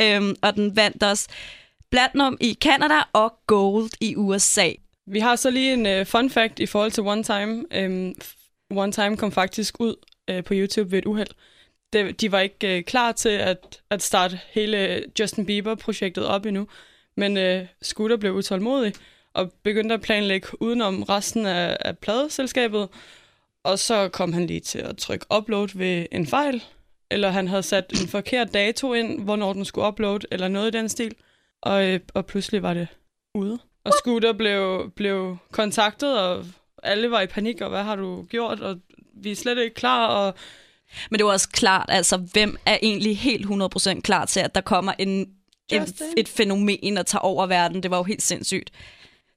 øhm, 0.00 0.36
og 0.42 0.54
den 0.54 0.76
vandt 0.76 1.02
også 1.02 1.28
Platinum 1.90 2.36
i 2.40 2.58
Canada 2.60 3.00
og 3.12 3.34
Gold 3.46 3.90
i 4.00 4.16
USA. 4.16 4.70
Vi 5.06 5.18
har 5.18 5.36
så 5.36 5.50
lige 5.50 5.72
en 5.72 6.00
uh, 6.00 6.06
fun 6.06 6.30
fact 6.30 6.60
i 6.60 6.66
forhold 6.66 6.90
til 6.90 7.02
One 7.02 7.22
Time. 7.22 7.64
Um, 7.86 8.14
One 8.70 8.92
Time 8.92 9.16
kom 9.16 9.32
faktisk 9.32 9.80
ud 9.80 9.94
uh, 10.30 10.44
på 10.44 10.54
YouTube 10.54 10.90
ved 10.90 10.98
et 10.98 11.06
uheld. 11.06 11.28
De, 11.92 12.12
de 12.12 12.32
var 12.32 12.40
ikke 12.40 12.76
uh, 12.78 12.84
klar 12.84 13.12
til 13.12 13.28
at, 13.28 13.82
at 13.90 14.02
starte 14.02 14.40
hele 14.52 15.04
Justin 15.20 15.46
Bieber-projektet 15.46 16.26
op 16.26 16.46
endnu, 16.46 16.68
men 17.16 17.36
uh, 17.36 17.66
Scooter 17.82 18.16
blev 18.16 18.34
utålmodig 18.34 18.92
og 19.34 19.52
begyndte 19.62 19.94
at 19.94 20.00
planlægge 20.00 20.48
udenom 20.62 21.02
resten 21.02 21.46
af, 21.46 21.76
af 21.80 21.98
pladeselskabet, 21.98 22.88
og 23.64 23.78
så 23.78 24.08
kom 24.08 24.32
han 24.32 24.46
lige 24.46 24.60
til 24.60 24.78
at 24.78 24.96
trykke 24.96 25.26
upload 25.36 25.68
ved 25.74 26.06
en 26.12 26.26
fejl, 26.26 26.62
eller 27.10 27.30
han 27.30 27.48
havde 27.48 27.62
sat 27.62 27.84
en 28.00 28.08
forkert 28.08 28.54
dato 28.54 28.94
ind, 28.94 29.20
hvornår 29.20 29.52
den 29.52 29.64
skulle 29.64 29.88
uploade, 29.88 30.26
eller 30.30 30.48
noget 30.48 30.74
i 30.74 30.78
den 30.78 30.88
stil, 30.88 31.14
og, 31.62 31.84
øh, 31.84 32.00
og 32.14 32.26
pludselig 32.26 32.62
var 32.62 32.74
det 32.74 32.88
ude. 33.34 33.58
Og 33.84 33.92
Scooter 33.92 34.32
blev, 34.32 34.90
blev 34.96 35.36
kontaktet, 35.52 36.20
og 36.20 36.44
alle 36.82 37.10
var 37.10 37.20
i 37.20 37.26
panik, 37.26 37.60
og 37.60 37.68
hvad 37.68 37.82
har 37.82 37.96
du 37.96 38.22
gjort? 38.22 38.60
Og 38.60 38.76
vi 39.14 39.30
er 39.30 39.36
slet 39.36 39.58
ikke 39.58 39.74
klar, 39.74 40.06
og 40.06 40.34
Men 41.10 41.18
det 41.18 41.26
var 41.26 41.32
også 41.32 41.48
klart, 41.48 41.86
altså, 41.88 42.16
hvem 42.16 42.56
er 42.66 42.78
egentlig 42.82 43.18
helt 43.18 43.46
100% 43.46 44.00
klar 44.00 44.24
til, 44.24 44.40
at 44.40 44.54
der 44.54 44.60
kommer 44.60 44.92
en, 44.98 45.28
en, 45.68 45.82
et 46.16 46.28
fænomen, 46.28 46.96
der 46.96 47.02
tager 47.02 47.20
over 47.20 47.46
verden. 47.46 47.82
Det 47.82 47.90
var 47.90 47.96
jo 47.96 48.02
helt 48.02 48.22
sindssygt. 48.22 48.70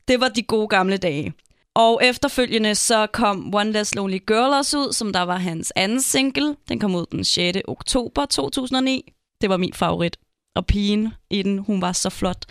Det 0.08 0.20
var 0.20 0.28
de 0.30 0.44
gode 0.44 0.68
gamle 0.68 0.98
dage. 0.98 1.34
Og 1.78 2.00
efterfølgende 2.04 2.76
så 2.76 3.08
kom 3.08 3.56
One 3.56 3.72
Less 3.72 3.96
Lonely 3.96 4.20
Girl 4.28 4.54
også 4.54 4.78
ud, 4.78 4.94
som 4.94 5.14
der 5.14 5.22
var 5.22 5.38
hans 5.38 5.74
anden 5.76 6.02
single. 6.02 6.56
Den 6.70 6.80
kom 6.80 6.96
ud 6.96 7.06
den 7.12 7.24
6. 7.24 7.58
oktober 7.68 8.26
2009. 8.26 9.14
Det 9.42 9.50
var 9.50 9.58
min 9.58 9.74
favorit. 9.74 10.18
Og 10.56 10.66
pigen 10.66 11.14
i 11.30 11.42
den, 11.44 11.58
hun 11.58 11.82
var 11.82 11.92
så 11.92 12.10
flot. 12.10 12.46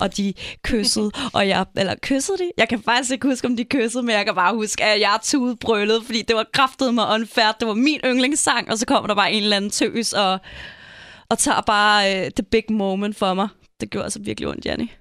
Og 0.00 0.16
de 0.16 0.34
kyssede, 0.64 1.10
og 1.34 1.48
jeg... 1.48 1.66
Eller 1.76 1.94
kyssede 2.02 2.38
de? 2.38 2.50
Jeg 2.58 2.68
kan 2.68 2.82
faktisk 2.82 3.12
ikke 3.12 3.28
huske, 3.28 3.46
om 3.46 3.56
de 3.56 3.64
kyssede, 3.64 4.02
men 4.02 4.16
jeg 4.16 4.24
kan 4.24 4.34
bare 4.34 4.54
huske, 4.54 4.84
at 4.84 5.00
jeg 5.00 5.18
tudbrølede, 5.22 6.02
fordi 6.04 6.22
det 6.22 6.36
var 6.36 6.46
kraftet 6.52 6.94
mig 6.94 7.14
unfair. 7.14 7.52
Det 7.60 7.68
var 7.68 7.74
min 7.74 8.00
yndlingssang, 8.04 8.70
og 8.70 8.78
så 8.78 8.86
kommer 8.86 9.06
der 9.06 9.14
bare 9.14 9.32
en 9.32 9.42
eller 9.42 9.56
anden 9.56 9.70
tøs 9.70 10.12
og, 10.12 10.38
og 11.28 11.38
tager 11.38 11.60
bare 11.60 12.20
uh, 12.20 12.28
the 12.36 12.42
big 12.50 12.64
moment 12.70 13.16
for 13.16 13.34
mig. 13.34 13.48
Det 13.80 13.90
gjorde 13.90 14.04
altså 14.04 14.20
virkelig 14.22 14.48
ondt, 14.48 14.66
Janni. 14.66 14.92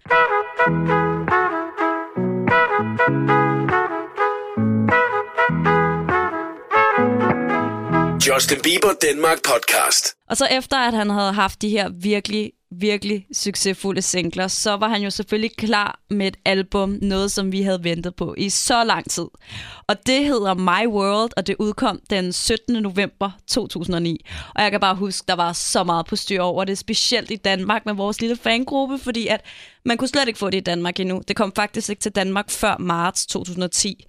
Justin 8.33 8.57
Bieber 8.63 8.93
Danmark 9.01 9.37
podcast. 9.43 10.15
Og 10.29 10.37
så 10.37 10.45
efter, 10.51 10.77
at 10.77 10.93
han 10.93 11.09
havde 11.09 11.33
haft 11.33 11.61
de 11.61 11.69
her 11.69 11.89
virkelig, 11.89 12.51
virkelig 12.71 13.25
succesfulde 13.33 14.01
singler, 14.01 14.47
så 14.47 14.75
var 14.77 14.87
han 14.87 15.01
jo 15.01 15.09
selvfølgelig 15.09 15.55
klar 15.57 15.99
med 16.09 16.27
et 16.27 16.37
album, 16.45 16.97
noget 17.01 17.31
som 17.31 17.51
vi 17.51 17.61
havde 17.61 17.83
ventet 17.83 18.15
på 18.15 18.35
i 18.37 18.49
så 18.49 18.83
lang 18.83 19.09
tid. 19.09 19.25
Og 19.87 20.05
det 20.05 20.25
hedder 20.25 20.53
My 20.53 20.87
World, 20.87 21.31
og 21.37 21.47
det 21.47 21.55
udkom 21.59 21.99
den 22.09 22.33
17. 22.33 22.83
november 22.83 23.31
2009. 23.47 24.25
Og 24.55 24.63
jeg 24.63 24.71
kan 24.71 24.79
bare 24.79 24.95
huske, 24.95 25.25
der 25.27 25.35
var 25.35 25.53
så 25.53 25.83
meget 25.83 26.05
på 26.05 26.15
styr 26.15 26.41
over 26.41 26.65
det, 26.65 26.77
specielt 26.77 27.31
i 27.31 27.35
Danmark 27.35 27.85
med 27.85 27.93
vores 27.93 28.21
lille 28.21 28.35
fangruppe, 28.35 28.99
fordi 28.99 29.27
at 29.27 29.41
man 29.85 29.97
kunne 29.97 30.07
slet 30.07 30.27
ikke 30.27 30.39
få 30.39 30.49
det 30.49 30.57
i 30.57 30.61
Danmark 30.61 30.99
endnu. 30.99 31.21
Det 31.27 31.35
kom 31.35 31.51
faktisk 31.55 31.89
ikke 31.89 32.01
til 32.01 32.11
Danmark 32.11 32.49
før 32.49 32.77
marts 32.79 33.25
2010. 33.25 34.05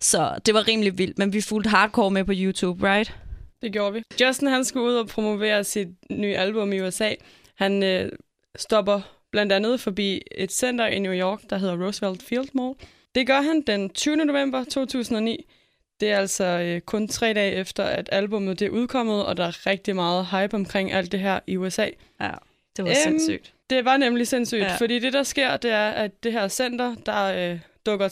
Så 0.00 0.38
det 0.46 0.54
var 0.54 0.68
rimelig 0.68 0.98
vildt, 0.98 1.18
men 1.18 1.32
vi 1.32 1.40
fulgte 1.40 1.70
hardcore 1.70 2.10
med 2.10 2.24
på 2.24 2.32
YouTube, 2.34 2.88
right? 2.88 3.16
Det 3.62 3.72
gjorde 3.72 3.92
vi. 3.92 4.02
Justin 4.20 4.48
han 4.48 4.64
skulle 4.64 4.86
ud 4.86 4.94
og 4.94 5.06
promovere 5.06 5.64
sit 5.64 5.88
nye 6.10 6.36
album 6.36 6.72
i 6.72 6.80
USA. 6.80 7.14
Han 7.54 7.82
øh, 7.82 8.12
stopper 8.56 9.00
blandt 9.32 9.52
andet 9.52 9.80
forbi 9.80 10.22
et 10.36 10.52
center 10.52 10.86
i 10.86 10.98
New 10.98 11.12
York, 11.12 11.40
der 11.50 11.58
hedder 11.58 11.84
Roosevelt 11.86 12.22
Field 12.22 12.48
Mall. 12.54 12.74
Det 13.14 13.26
gør 13.26 13.40
han 13.40 13.62
den 13.66 13.90
20. 13.90 14.16
november 14.16 14.64
2009. 14.64 15.46
Det 16.00 16.10
er 16.10 16.18
altså 16.18 16.44
øh, 16.44 16.80
kun 16.80 17.08
tre 17.08 17.32
dage 17.34 17.52
efter, 17.52 17.84
at 17.84 18.08
albummet 18.12 18.58
det 18.58 18.66
er 18.66 18.70
udkommet, 18.70 19.24
og 19.26 19.36
der 19.36 19.44
er 19.44 19.66
rigtig 19.66 19.94
meget 19.96 20.26
hype 20.26 20.54
omkring 20.54 20.92
alt 20.92 21.12
det 21.12 21.20
her 21.20 21.40
i 21.46 21.56
USA. 21.56 21.86
Ja, 22.20 22.30
det 22.76 22.84
var 22.84 22.90
Øhm, 22.90 22.96
sindssygt. 23.02 23.52
Det 23.70 23.84
var 23.84 23.96
nemlig 23.96 24.28
sindssygt, 24.28 24.60
Ja. 24.60 24.76
fordi 24.76 24.98
det, 24.98 25.12
der 25.12 25.22
sker, 25.22 25.56
det 25.56 25.70
er, 25.70 25.88
at 25.90 26.22
det 26.24 26.32
her 26.32 26.48
center, 26.48 26.94
der 27.06 27.50
øh, 27.52 27.58
dukker 27.86 28.08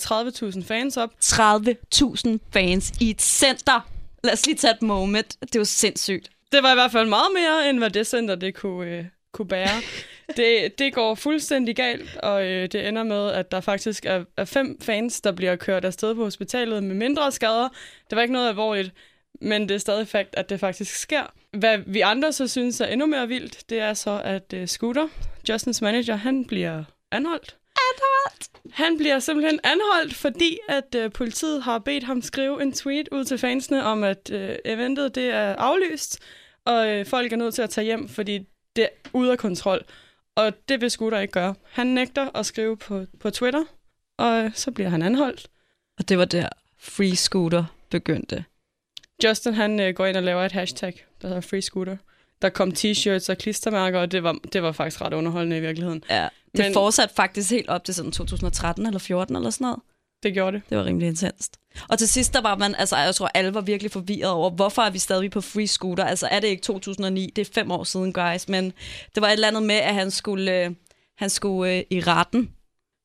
30.000 0.56 0.64
fans 0.64 0.96
op. 0.96 1.10
30.000 1.24 2.38
fans 2.52 2.92
i 3.00 3.10
et 3.10 3.22
center. 3.22 3.88
Lad 4.24 4.32
os 4.32 4.46
lige 4.46 4.56
tage 4.56 4.74
et 4.74 4.82
moment. 4.82 5.36
Det 5.40 5.56
jo 5.56 5.64
sindssygt. 5.64 6.30
Det 6.52 6.62
var 6.62 6.70
i 6.70 6.74
hvert 6.74 6.92
fald 6.92 7.08
meget 7.08 7.32
mere, 7.34 7.70
end 7.70 7.78
hvad 7.78 7.90
det 7.90 8.06
center 8.06 8.34
det 8.34 8.54
kunne, 8.54 8.90
øh, 8.90 9.04
kunne 9.32 9.48
bære. 9.48 9.82
det, 10.36 10.78
det 10.78 10.94
går 10.94 11.14
fuldstændig 11.14 11.76
galt, 11.76 12.16
og 12.16 12.44
øh, 12.44 12.68
det 12.72 12.88
ender 12.88 13.02
med, 13.02 13.30
at 13.30 13.50
der 13.50 13.60
faktisk 13.60 14.06
er, 14.06 14.24
er 14.36 14.44
fem 14.44 14.80
fans, 14.80 15.20
der 15.20 15.32
bliver 15.32 15.56
kørt 15.56 15.84
afsted 15.84 16.14
på 16.14 16.24
hospitalet 16.24 16.82
med 16.82 16.94
mindre 16.94 17.32
skader. 17.32 17.68
Det 18.10 18.16
var 18.16 18.22
ikke 18.22 18.32
noget 18.32 18.48
alvorligt, 18.48 18.92
men 19.40 19.68
det 19.68 19.74
er 19.74 19.78
stadig 19.78 20.08
fakt, 20.08 20.34
at 20.34 20.50
det 20.50 20.60
faktisk 20.60 20.96
sker. 20.96 21.32
Hvad 21.52 21.78
vi 21.86 22.00
andre 22.00 22.32
så 22.32 22.48
synes 22.48 22.80
er 22.80 22.86
endnu 22.86 23.06
mere 23.06 23.28
vildt, 23.28 23.70
det 23.70 23.78
er 23.78 23.94
så, 23.94 24.22
at 24.24 24.52
øh, 24.52 24.68
Scooter, 24.68 25.08
Justins 25.48 25.82
manager, 25.82 26.16
han 26.16 26.44
bliver 26.44 26.84
anholdt. 27.12 27.56
Anholdt? 27.92 28.50
Han 28.72 28.96
bliver 28.98 29.18
simpelthen 29.18 29.60
anholdt, 29.64 30.14
fordi 30.14 30.58
at 30.68 30.94
øh, 30.94 31.12
politiet 31.12 31.62
har 31.62 31.78
bedt 31.78 32.04
ham 32.04 32.22
skrive 32.22 32.62
en 32.62 32.72
tweet 32.72 33.08
ud 33.12 33.24
til 33.24 33.38
fansene 33.38 33.84
om, 33.84 34.04
at 34.04 34.30
øh, 34.32 34.56
eventet 34.64 35.14
det 35.14 35.30
er 35.30 35.56
aflyst, 35.56 36.18
og 36.64 36.88
øh, 36.88 37.06
folk 37.06 37.32
er 37.32 37.36
nødt 37.36 37.54
til 37.54 37.62
at 37.62 37.70
tage 37.70 37.84
hjem, 37.84 38.08
fordi 38.08 38.38
det 38.76 38.84
er 38.84 38.88
ude 39.12 39.32
af 39.32 39.38
kontrol. 39.38 39.84
Og 40.36 40.68
det 40.68 40.80
vil 40.80 40.90
Scooter 40.90 41.18
ikke 41.18 41.32
gøre. 41.32 41.54
Han 41.70 41.86
nægter 41.86 42.30
at 42.34 42.46
skrive 42.46 42.76
på, 42.76 43.06
på 43.20 43.30
Twitter, 43.30 43.64
og 44.18 44.44
øh, 44.44 44.50
så 44.54 44.70
bliver 44.70 44.88
han 44.88 45.02
anholdt. 45.02 45.48
Og 45.98 46.08
det 46.08 46.18
var 46.18 46.24
der 46.24 46.48
Free 46.78 47.16
Scooter 47.16 47.64
begyndte. 47.90 48.44
Justin 49.24 49.54
han 49.54 49.80
øh, 49.80 49.94
går 49.94 50.06
ind 50.06 50.16
og 50.16 50.22
laver 50.22 50.42
et 50.44 50.52
hashtag, 50.52 51.06
der 51.22 51.28
hedder 51.28 51.40
Free 51.40 51.62
Scooter. 51.62 51.96
Der 52.42 52.48
kom 52.48 52.68
t-shirts 52.72 53.30
og 53.30 53.38
klistermærker, 53.38 54.00
og 54.00 54.12
det 54.12 54.22
var, 54.22 54.38
det 54.52 54.62
var 54.62 54.72
faktisk 54.72 55.00
ret 55.00 55.12
underholdende 55.12 55.56
i 55.56 55.60
virkeligheden. 55.60 56.04
Ja. 56.10 56.28
Det 56.56 56.64
Men- 56.64 56.72
fortsatte 56.72 57.14
faktisk 57.14 57.50
helt 57.50 57.68
op 57.68 57.84
til 57.84 57.94
sådan 57.94 58.12
2013 58.12 58.86
eller 58.86 58.98
14 58.98 59.36
eller 59.36 59.50
sådan 59.50 59.64
noget. 59.64 59.78
Det 60.22 60.34
gjorde 60.34 60.52
det. 60.56 60.62
Det 60.70 60.78
var 60.78 60.84
rimelig 60.84 61.08
intenst. 61.08 61.56
Og 61.88 61.98
til 61.98 62.08
sidst, 62.08 62.32
der 62.34 62.40
var 62.40 62.56
man, 62.56 62.74
altså 62.74 62.96
jeg 62.96 63.14
tror, 63.14 63.30
alle 63.34 63.54
var 63.54 63.60
virkelig 63.60 63.90
forvirret 63.92 64.30
over, 64.32 64.50
hvorfor 64.50 64.82
er 64.82 64.90
vi 64.90 64.98
stadig 64.98 65.30
på 65.30 65.40
free 65.40 65.66
scooter? 65.66 66.04
Altså 66.04 66.26
er 66.26 66.40
det 66.40 66.48
ikke 66.48 66.62
2009? 66.62 67.32
Det 67.36 67.48
er 67.48 67.52
fem 67.54 67.70
år 67.70 67.84
siden, 67.84 68.12
guys. 68.12 68.48
Men 68.48 68.72
det 69.14 69.20
var 69.20 69.26
et 69.28 69.32
eller 69.32 69.48
andet 69.48 69.62
med, 69.62 69.74
at 69.74 69.94
han 69.94 70.10
skulle, 70.10 70.64
øh, 70.64 70.70
han 71.18 71.30
skulle 71.30 71.72
øh, 71.76 71.84
i 71.90 72.00
retten, 72.00 72.50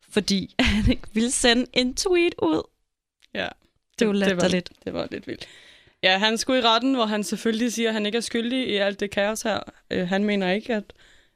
fordi 0.09 0.55
han 0.59 0.91
ikke 0.91 1.03
ville 1.13 1.31
sende 1.31 1.65
en 1.73 1.95
tweet 1.95 2.35
ud. 2.41 2.61
Ja. 3.33 3.47
Det 3.99 4.07
var 4.07 4.13
det 4.13 4.21
var, 4.21 4.29
latterligt. 4.29 4.69
det 4.85 4.93
var 4.93 5.07
lidt 5.11 5.27
vildt. 5.27 5.47
Ja, 6.05 6.17
han 6.17 6.37
skulle 6.37 6.59
i 6.59 6.63
retten, 6.65 6.95
hvor 6.95 7.05
han 7.05 7.23
selvfølgelig 7.23 7.73
siger, 7.73 7.89
at 7.89 7.93
han 7.93 8.05
ikke 8.05 8.15
er 8.17 8.21
skyldig 8.21 8.67
i 8.67 8.75
alt 8.75 8.99
det 8.99 9.11
kaos 9.11 9.41
her. 9.41 9.59
Øh, 9.91 10.07
han 10.07 10.23
mener 10.23 10.51
ikke, 10.51 10.73
at 10.73 10.93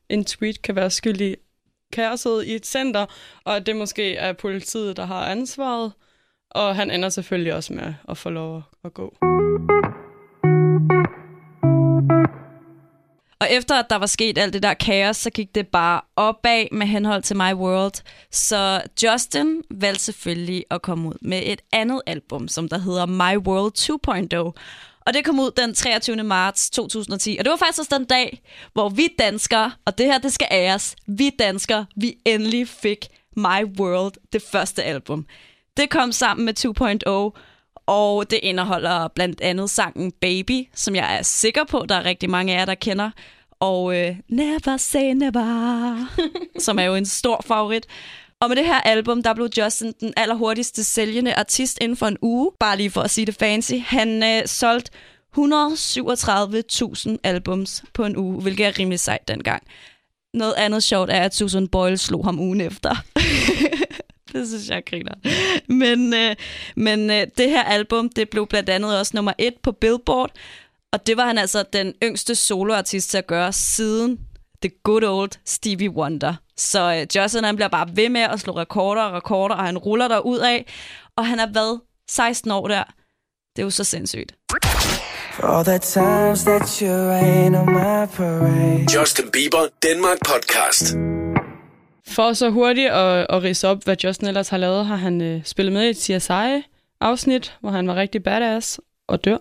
en 0.09 0.25
tweet 0.25 0.61
kan 0.61 0.75
være 0.75 0.89
skyldig 0.89 1.31
i 1.31 1.35
kaoset 1.93 2.45
i 2.45 2.55
et 2.55 2.65
center, 2.65 3.05
og 3.45 3.55
at 3.55 3.65
det 3.65 3.75
måske 3.75 4.15
er 4.15 4.33
politiet, 4.33 4.97
der 4.97 5.05
har 5.05 5.25
ansvaret. 5.25 5.91
Og 6.51 6.75
han 6.75 6.91
ender 6.91 7.09
selvfølgelig 7.09 7.53
også 7.53 7.73
med 7.73 7.93
at 8.09 8.17
få 8.17 8.29
lov 8.29 8.57
at- 8.57 8.63
at 8.85 8.93
gå. 8.93 9.28
Og 13.41 13.47
efter 13.51 13.75
at 13.75 13.85
der 13.89 13.95
var 13.95 14.05
sket 14.05 14.37
alt 14.37 14.53
det 14.53 14.63
der 14.63 14.73
kaos, 14.73 15.17
så 15.17 15.29
gik 15.29 15.55
det 15.55 15.67
bare 15.67 16.01
opad 16.15 16.65
med 16.71 16.87
henhold 16.87 17.23
til 17.23 17.35
My 17.35 17.53
World. 17.53 18.03
Så 18.31 18.81
Justin 19.03 19.61
valgte 19.71 20.03
selvfølgelig 20.03 20.65
at 20.71 20.81
komme 20.81 21.09
ud 21.09 21.13
med 21.21 21.41
et 21.45 21.61
andet 21.71 22.01
album, 22.07 22.47
som 22.47 22.69
der 22.69 22.77
hedder 22.77 23.05
My 23.05 23.37
World 23.37 23.73
2.0. 24.55 24.61
Og 25.05 25.13
det 25.13 25.25
kom 25.25 25.39
ud 25.39 25.51
den 25.57 25.73
23. 25.73 26.23
marts 26.23 26.69
2010. 26.69 27.35
Og 27.39 27.45
det 27.45 27.51
var 27.51 27.57
faktisk 27.57 27.79
også 27.79 27.95
den 27.97 28.05
dag, 28.05 28.41
hvor 28.73 28.89
vi 28.89 29.07
danskere, 29.19 29.71
og 29.85 29.97
det 29.97 30.05
her 30.05 30.17
det 30.17 30.33
skal 30.33 30.47
æres, 30.51 30.95
vi 31.07 31.31
danskere, 31.39 31.85
vi 31.95 32.15
endelig 32.25 32.67
fik 32.67 33.07
My 33.35 33.79
World, 33.79 34.13
det 34.33 34.41
første 34.51 34.83
album. 34.83 35.25
Det 35.77 35.89
kom 35.89 36.11
sammen 36.11 36.45
med 36.45 37.33
2.0, 37.33 37.39
og 37.89 38.31
det 38.31 38.39
indeholder 38.43 39.07
blandt 39.07 39.41
andet 39.41 39.69
sangen 39.69 40.11
Baby, 40.11 40.67
som 40.75 40.95
jeg 40.95 41.17
er 41.17 41.21
sikker 41.21 41.63
på, 41.63 41.85
der 41.89 41.95
er 41.95 42.05
rigtig 42.05 42.29
mange 42.29 42.53
af 42.53 42.59
jer, 42.59 42.65
der 42.65 42.75
kender. 42.75 43.11
Og 43.59 43.97
øh, 43.97 44.15
Never 44.29 44.77
Say 44.77 45.13
Never, 45.13 46.05
som 46.65 46.79
er 46.79 46.83
jo 46.83 46.95
en 46.95 47.05
stor 47.05 47.43
favorit. 47.47 47.85
Og 48.41 48.49
med 48.49 48.55
det 48.55 48.65
her 48.65 48.81
album, 48.81 49.23
der 49.23 49.33
blev 49.33 49.49
Justin 49.57 49.93
den 49.99 50.13
allerhurtigste 50.17 50.83
sælgende 50.83 51.33
artist 51.33 51.77
inden 51.81 51.97
for 51.97 52.05
en 52.05 52.17
uge. 52.21 52.51
Bare 52.59 52.77
lige 52.77 52.91
for 52.91 53.01
at 53.01 53.11
sige 53.11 53.25
det 53.25 53.35
fancy. 53.35 53.73
Han 53.85 54.23
øh, 54.23 54.41
solgte 54.45 54.91
137.000 55.37 57.17
albums 57.23 57.83
på 57.93 58.05
en 58.05 58.17
uge, 58.17 58.41
hvilket 58.41 58.65
er 58.65 58.79
rimelig 58.79 58.99
sejt 58.99 59.27
dengang. 59.27 59.63
Noget 60.33 60.53
andet 60.57 60.83
sjovt 60.83 61.09
er, 61.09 61.21
at 61.21 61.35
Susan 61.35 61.67
Boyle 61.67 61.97
slog 61.97 62.25
ham 62.25 62.39
ugen 62.39 62.61
efter. 62.61 62.95
Det 64.33 64.47
synes 64.47 64.69
jeg 64.69 64.83
griner. 64.85 65.13
Men, 65.67 66.13
øh, 66.13 66.35
men 66.75 67.09
øh, 67.09 67.27
det 67.37 67.49
her 67.49 67.63
album, 67.63 68.09
det 68.09 68.29
blev 68.29 68.47
blandt 68.47 68.69
andet 68.69 68.99
også 68.99 69.11
nummer 69.15 69.33
et 69.37 69.53
på 69.63 69.71
Billboard, 69.71 70.31
og 70.91 71.07
det 71.07 71.17
var 71.17 71.25
han 71.25 71.37
altså 71.37 71.63
den 71.73 71.93
yngste 72.03 72.35
soloartist 72.35 73.09
til 73.09 73.17
at 73.17 73.27
gøre 73.27 73.53
siden 73.53 74.19
The 74.61 74.71
Good 74.83 75.03
Old 75.03 75.31
Stevie 75.45 75.89
Wonder. 75.89 76.33
Så 76.57 76.93
øh, 76.93 77.07
Justin 77.15 77.43
han 77.43 77.55
bliver 77.55 77.69
bare 77.69 77.87
ved 77.93 78.09
med 78.09 78.21
at 78.21 78.39
slå 78.39 78.53
rekorder 78.57 79.01
og 79.01 79.13
rekorder, 79.13 79.55
og 79.55 79.65
han 79.65 79.77
ruller 79.77 80.07
der 80.07 80.19
ud 80.19 80.39
af. 80.39 80.65
Og 81.15 81.25
han 81.25 81.39
har 81.39 81.49
været 81.53 81.81
16 82.09 82.51
år 82.51 82.67
der. 82.67 82.83
Det 83.55 83.61
er 83.61 83.63
jo 83.63 83.69
så 83.69 83.83
sindssygt. 83.83 84.35
All 85.43 85.63
the 85.63 85.79
times 85.79 86.43
that 86.43 86.79
you 86.79 86.91
rain 86.91 87.55
on 87.55 87.65
my 87.65 88.05
parade. 88.15 88.99
Justin 88.99 89.25
Bieber 89.31 89.67
Danmark 89.83 90.17
Podcast. 90.25 90.95
For 92.09 92.33
så 92.33 92.49
hurtigt 92.49 92.89
at, 92.89 93.27
at 93.29 93.43
rise 93.43 93.67
op, 93.67 93.83
hvad 93.83 93.95
Justin 94.03 94.27
ellers 94.27 94.49
har 94.49 94.57
lavet, 94.57 94.85
har 94.85 94.95
han 94.95 95.21
øh, 95.21 95.41
spillet 95.43 95.73
med 95.73 95.85
i 95.85 95.89
et 95.89 95.97
CSI-afsnit, 95.97 97.57
hvor 97.59 97.69
han 97.69 97.87
var 97.87 97.95
rigtig 97.95 98.23
badass 98.23 98.79
og 99.07 99.25
dør. 99.25 99.37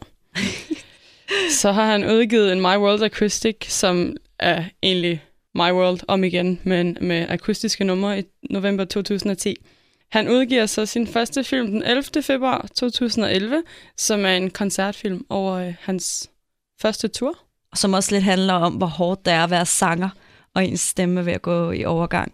så 1.60 1.72
har 1.72 1.84
han 1.84 2.10
udgivet 2.10 2.52
en 2.52 2.60
My 2.60 2.76
World 2.76 3.02
Acoustic, 3.02 3.56
som 3.68 4.16
er 4.38 4.64
egentlig 4.82 5.24
My 5.54 5.72
World 5.72 6.00
om 6.08 6.24
igen, 6.24 6.60
men 6.62 6.98
med 7.00 7.26
akustiske 7.28 7.84
numre 7.84 8.18
i 8.18 8.22
november 8.50 8.84
2010. 8.84 9.56
Han 10.10 10.28
udgiver 10.28 10.66
så 10.66 10.86
sin 10.86 11.06
første 11.06 11.44
film 11.44 11.66
den 11.66 11.82
11. 11.82 12.22
februar 12.22 12.68
2011, 12.74 13.62
som 13.96 14.24
er 14.24 14.34
en 14.34 14.50
koncertfilm 14.50 15.26
over 15.28 15.54
øh, 15.54 15.74
hans 15.80 16.30
første 16.80 17.08
tur. 17.08 17.38
Som 17.74 17.92
også 17.92 18.14
lidt 18.14 18.24
handler 18.24 18.54
om, 18.54 18.74
hvor 18.74 18.86
hårdt 18.86 19.24
det 19.24 19.32
er 19.32 19.44
at 19.44 19.50
være 19.50 19.66
sanger, 19.66 20.08
og 20.54 20.64
ens 20.64 20.80
stemme 20.80 21.26
ved 21.26 21.32
at 21.32 21.42
gå 21.42 21.70
i 21.70 21.84
overgang. 21.84 22.32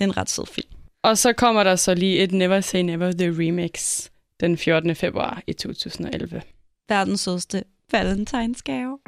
Det 0.00 0.06
er 0.06 0.10
en 0.10 0.16
ret 0.16 0.30
sød 0.30 0.46
film. 0.46 0.68
Og 1.02 1.18
så 1.18 1.32
kommer 1.32 1.64
der 1.64 1.76
så 1.76 1.94
lige 1.94 2.18
et 2.18 2.32
Never 2.32 2.60
Say 2.60 2.78
Never 2.78 3.12
The 3.12 3.28
Remix 3.28 4.06
den 4.40 4.58
14. 4.58 4.96
februar 4.96 5.42
i 5.46 5.52
2011. 5.52 6.42
Verdens 6.88 7.20
sødeste 7.20 7.64
valentinsgave. 7.92 8.98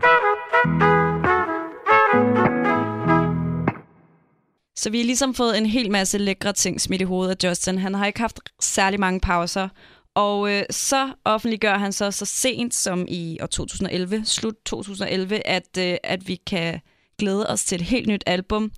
Så 4.76 4.90
vi 4.90 4.98
har 4.98 5.04
ligesom 5.04 5.34
fået 5.34 5.58
en 5.58 5.66
hel 5.66 5.90
masse 5.90 6.18
lækre 6.18 6.52
ting 6.52 6.80
smidt 6.80 7.02
i 7.02 7.04
hovedet 7.04 7.44
af 7.44 7.48
Justin. 7.48 7.78
Han 7.78 7.94
har 7.94 8.06
ikke 8.06 8.20
haft 8.20 8.40
særlig 8.60 9.00
mange 9.00 9.20
pauser. 9.20 9.68
Og 10.14 10.52
øh, 10.52 10.62
så 10.70 11.12
offentliggør 11.24 11.78
han 11.78 11.92
så 11.92 12.10
så 12.10 12.24
sent 12.24 12.74
som 12.74 13.06
i 13.08 13.38
år 13.42 13.46
2011, 13.46 14.24
slut 14.24 14.54
2011, 14.64 15.46
at, 15.46 15.78
øh, 15.78 15.96
at 16.02 16.28
vi 16.28 16.34
kan 16.34 16.80
glæde 17.18 17.46
os 17.48 17.64
til 17.64 17.76
et 17.76 17.82
helt 17.82 18.08
nyt 18.08 18.24
album, 18.26 18.72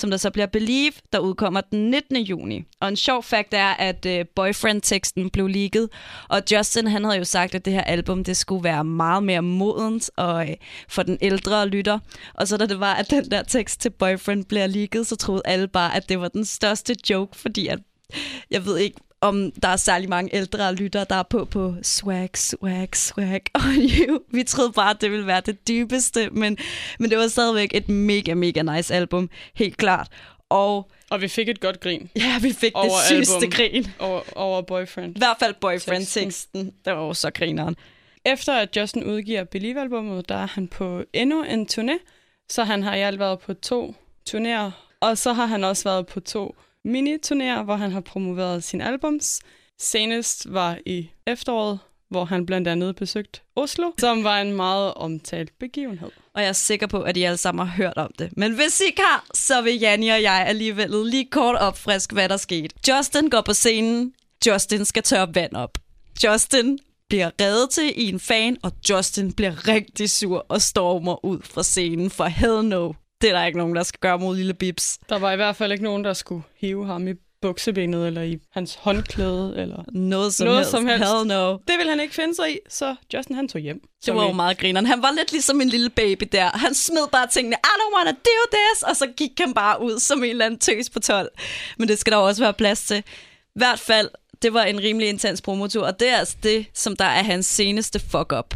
som 0.00 0.10
der 0.10 0.16
så 0.16 0.30
bliver 0.30 0.46
Believe, 0.46 0.92
der 1.12 1.18
udkommer 1.18 1.60
den 1.60 1.90
19. 1.90 2.16
juni. 2.16 2.64
Og 2.80 2.88
en 2.88 2.96
sjov 2.96 3.22
fakt 3.22 3.54
er, 3.54 3.68
at 3.68 4.06
øh, 4.06 4.24
Boyfriend-teksten 4.36 5.30
blev 5.30 5.46
leaget, 5.46 5.88
og 6.28 6.42
Justin 6.52 6.86
han 6.86 7.04
havde 7.04 7.18
jo 7.18 7.24
sagt, 7.24 7.54
at 7.54 7.64
det 7.64 7.72
her 7.72 7.82
album 7.82 8.24
det 8.24 8.36
skulle 8.36 8.64
være 8.64 8.84
meget 8.84 9.22
mere 9.22 9.42
modent 9.42 10.10
og 10.16 10.50
øh, 10.50 10.56
for 10.88 11.02
den 11.02 11.18
ældre 11.20 11.66
lytter. 11.68 11.98
Og 12.34 12.48
så 12.48 12.56
da 12.56 12.66
det 12.66 12.80
var, 12.80 12.94
at 12.94 13.10
den 13.10 13.30
der 13.30 13.42
tekst 13.42 13.80
til 13.80 13.90
Boyfriend 13.90 14.44
bliver 14.44 14.66
leaget, 14.66 15.06
så 15.06 15.16
troede 15.16 15.42
alle 15.44 15.68
bare, 15.68 15.96
at 15.96 16.08
det 16.08 16.20
var 16.20 16.28
den 16.28 16.44
største 16.44 16.96
joke, 17.10 17.38
fordi 17.38 17.66
at 17.66 17.78
jeg 18.50 18.66
ved 18.66 18.78
ikke, 18.78 19.00
om 19.20 19.52
der 19.52 19.68
er 19.68 19.76
særlig 19.76 20.08
mange 20.08 20.34
ældre 20.36 20.74
lyttere, 20.74 21.06
der 21.10 21.16
er 21.16 21.22
på 21.22 21.44
på 21.44 21.74
swag, 21.82 22.30
swag, 22.34 22.88
swag 22.96 23.40
og 23.54 23.60
you. 23.74 24.20
Vi 24.32 24.42
troede 24.42 24.72
bare, 24.72 24.90
at 24.90 25.00
det 25.00 25.10
ville 25.10 25.26
være 25.26 25.40
det 25.46 25.68
dybeste, 25.68 26.30
men, 26.30 26.58
men 26.98 27.10
det 27.10 27.18
var 27.18 27.28
stadigvæk 27.28 27.70
et 27.74 27.88
mega, 27.88 28.34
mega 28.34 28.62
nice 28.62 28.94
album, 28.94 29.30
helt 29.54 29.76
klart. 29.76 30.08
Og 30.48 30.90
Og 31.10 31.20
vi 31.20 31.28
fik 31.28 31.48
et 31.48 31.60
godt 31.60 31.80
grin 31.80 32.10
ja, 32.16 32.38
vi 32.42 32.52
fik 32.52 32.72
over 32.74 32.84
det 32.84 33.06
sygeste 33.08 33.34
album. 33.34 33.50
grin. 33.50 33.86
over, 33.98 34.20
over 34.36 34.62
Boyfriend. 34.62 35.16
I 35.16 35.18
hvert 35.18 35.36
fald 35.38 35.54
boyfriend-teksten, 35.60 36.72
der 36.84 36.92
var 36.92 37.02
jo 37.02 37.14
så 37.14 37.30
grineren. 37.30 37.76
Efter 38.24 38.52
at 38.54 38.76
Justin 38.76 39.04
udgiver 39.04 39.44
Believe-albummet, 39.44 40.28
der 40.28 40.34
er 40.34 40.46
han 40.46 40.68
på 40.68 41.02
endnu 41.12 41.42
en 41.44 41.68
turné, 41.72 41.98
så 42.48 42.64
han 42.64 42.82
har 42.82 42.94
i 42.94 43.00
alt 43.02 43.18
været 43.18 43.38
på 43.38 43.54
to 43.54 43.94
turnéer, 44.30 44.70
og 45.00 45.18
så 45.18 45.32
har 45.32 45.46
han 45.46 45.64
også 45.64 45.84
været 45.84 46.06
på 46.06 46.20
to 46.20 46.56
miniturnéer, 46.84 47.62
hvor 47.62 47.76
han 47.76 47.92
har 47.92 48.00
promoveret 48.00 48.64
sine 48.64 48.84
albums. 48.84 49.40
Senest 49.78 50.52
var 50.52 50.78
i 50.86 51.10
efteråret, 51.26 51.78
hvor 52.10 52.24
han 52.24 52.46
blandt 52.46 52.68
andet 52.68 52.96
besøgte 52.96 53.40
Oslo, 53.56 53.90
som 53.98 54.24
var 54.24 54.40
en 54.40 54.52
meget 54.52 54.94
omtalt 54.94 55.58
begivenhed. 55.58 56.10
Og 56.34 56.42
jeg 56.42 56.48
er 56.48 56.52
sikker 56.52 56.86
på, 56.86 57.02
at 57.02 57.16
I 57.16 57.22
alle 57.22 57.36
sammen 57.36 57.66
har 57.66 57.74
hørt 57.74 57.96
om 57.96 58.10
det. 58.18 58.36
Men 58.36 58.54
hvis 58.54 58.80
I 58.80 58.84
ikke 58.84 59.02
har, 59.02 59.26
så 59.34 59.62
vil 59.62 59.78
Janni 59.78 60.08
og 60.08 60.22
jeg 60.22 60.44
alligevel 60.48 60.90
lige 61.06 61.28
kort 61.30 61.56
opfriske, 61.56 62.12
hvad 62.12 62.28
der 62.28 62.36
skete. 62.36 62.74
Justin 62.88 63.30
går 63.30 63.40
på 63.40 63.52
scenen. 63.52 64.14
Justin 64.46 64.84
skal 64.84 65.02
tørre 65.02 65.34
vand 65.34 65.56
op. 65.56 65.78
Justin 66.24 66.78
bliver 67.08 67.30
reddet 67.40 67.70
til 67.70 67.92
i 67.96 68.08
en 68.08 68.20
fan, 68.20 68.56
og 68.62 68.72
Justin 68.90 69.32
bliver 69.32 69.68
rigtig 69.68 70.10
sur 70.10 70.46
og 70.48 70.62
stormer 70.62 71.24
ud 71.24 71.38
fra 71.42 71.62
scenen, 71.62 72.10
for 72.10 72.24
hell 72.24 72.64
no. 72.64 72.92
Det 73.20 73.30
er 73.30 73.34
der 73.38 73.44
ikke 73.46 73.58
nogen, 73.58 73.76
der 73.76 73.82
skal 73.82 73.98
gøre 74.00 74.18
mod 74.18 74.36
lille 74.36 74.54
Bibs. 74.54 74.98
Der 75.08 75.18
var 75.18 75.32
i 75.32 75.36
hvert 75.36 75.56
fald 75.56 75.72
ikke 75.72 75.84
nogen, 75.84 76.04
der 76.04 76.12
skulle 76.12 76.42
hive 76.56 76.86
ham 76.86 77.08
i 77.08 77.12
buksebenet, 77.42 78.06
eller 78.06 78.22
i 78.22 78.38
hans 78.52 78.74
håndklæde, 78.74 79.54
eller... 79.56 79.84
Noget 79.92 80.34
som, 80.34 80.44
Noget 80.44 80.58
helst. 80.58 80.70
som 80.70 80.86
helst. 80.86 81.04
Hell 81.08 81.26
no. 81.26 81.52
Det 81.52 81.74
ville 81.78 81.90
han 81.90 82.00
ikke 82.00 82.14
finde 82.14 82.34
sig 82.34 82.54
i, 82.54 82.58
så 82.68 82.96
Justin 83.14 83.36
han 83.36 83.48
tog 83.48 83.60
hjem. 83.60 83.80
Det 84.06 84.14
var 84.14 84.26
jo 84.26 84.32
meget 84.32 84.58
grineren. 84.58 84.86
Han 84.86 85.02
var 85.02 85.10
lidt 85.10 85.32
ligesom 85.32 85.60
en 85.60 85.68
lille 85.68 85.90
baby 85.90 86.28
der. 86.32 86.50
Han 86.54 86.74
smed 86.74 87.08
bare 87.12 87.26
tingene, 87.26 87.56
I 87.56 87.72
don't 87.80 87.96
wanna 87.96 88.10
do 88.10 88.56
this, 88.56 88.82
og 88.82 88.96
så 88.96 89.06
gik 89.16 89.30
han 89.38 89.54
bare 89.54 89.82
ud 89.82 89.98
som 89.98 90.24
en 90.24 90.30
eller 90.30 90.44
anden 90.46 90.60
tøs 90.60 90.90
på 90.90 91.00
12. 91.00 91.28
Men 91.78 91.88
det 91.88 91.98
skal 91.98 92.12
der 92.12 92.16
også 92.18 92.42
være 92.42 92.54
plads 92.54 92.84
til. 92.84 92.96
I 92.96 93.02
hvert 93.54 93.78
fald, 93.78 94.08
det 94.42 94.54
var 94.54 94.62
en 94.62 94.80
rimelig 94.80 95.08
intens 95.08 95.42
promotur, 95.42 95.86
og 95.86 96.00
det 96.00 96.08
er 96.08 96.16
altså 96.16 96.36
det, 96.42 96.66
som 96.74 96.96
der 96.96 97.04
er 97.04 97.22
hans 97.22 97.46
seneste 97.46 98.00
fuck-up. 98.00 98.54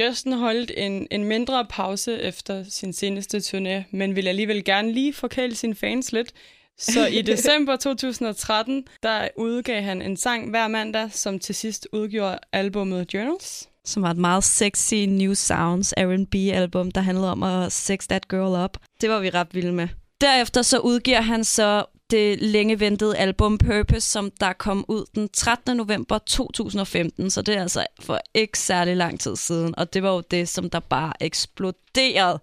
Justin 0.00 0.32
holdt 0.32 0.72
en, 0.76 1.08
en 1.10 1.24
mindre 1.24 1.66
pause 1.70 2.20
efter 2.20 2.64
sin 2.68 2.92
seneste 2.92 3.38
turné, 3.38 3.84
men 3.90 4.16
ville 4.16 4.30
alligevel 4.30 4.64
gerne 4.64 4.92
lige 4.92 5.12
forkæle 5.12 5.54
sine 5.54 5.74
fans 5.74 6.12
lidt. 6.12 6.32
Så 6.78 7.06
i 7.06 7.22
december 7.32 7.76
2013, 7.76 8.84
der 9.02 9.28
udgav 9.36 9.82
han 9.82 10.02
en 10.02 10.16
sang 10.16 10.50
hver 10.50 10.68
mandag, 10.68 11.08
som 11.12 11.38
til 11.38 11.54
sidst 11.54 11.88
udgjorde 11.92 12.38
albummet 12.52 13.14
Journals. 13.14 13.68
Som 13.84 14.02
var 14.02 14.10
et 14.10 14.16
meget 14.16 14.44
sexy 14.44 14.94
New 14.94 15.34
Sounds 15.34 15.92
R&B-album, 15.92 16.90
der 16.90 17.00
handlede 17.00 17.32
om 17.32 17.42
at 17.42 17.72
sex 17.72 18.06
that 18.08 18.28
girl 18.28 18.64
up. 18.64 18.76
Det 19.00 19.10
var 19.10 19.20
vi 19.20 19.30
ret 19.30 19.54
vilde 19.54 19.72
med. 19.72 19.88
Derefter 20.20 20.62
så 20.62 20.78
udgiver 20.78 21.20
han 21.20 21.44
så 21.44 21.84
det 22.12 22.42
længe 22.42 22.80
ventede 22.80 23.16
album 23.16 23.58
Purpose, 23.58 24.10
som 24.10 24.30
der 24.40 24.52
kom 24.52 24.84
ud 24.88 25.04
den 25.14 25.28
13. 25.28 25.76
november 25.76 26.18
2015, 26.18 27.30
så 27.30 27.42
det 27.42 27.56
er 27.56 27.62
altså 27.62 27.86
for 28.00 28.20
ikke 28.34 28.58
særlig 28.58 28.96
lang 28.96 29.20
tid 29.20 29.36
siden, 29.36 29.78
og 29.78 29.94
det 29.94 30.02
var 30.02 30.12
jo 30.12 30.20
det, 30.30 30.48
som 30.48 30.70
der 30.70 30.80
bare 30.80 31.12
eksploderede. 31.20 32.40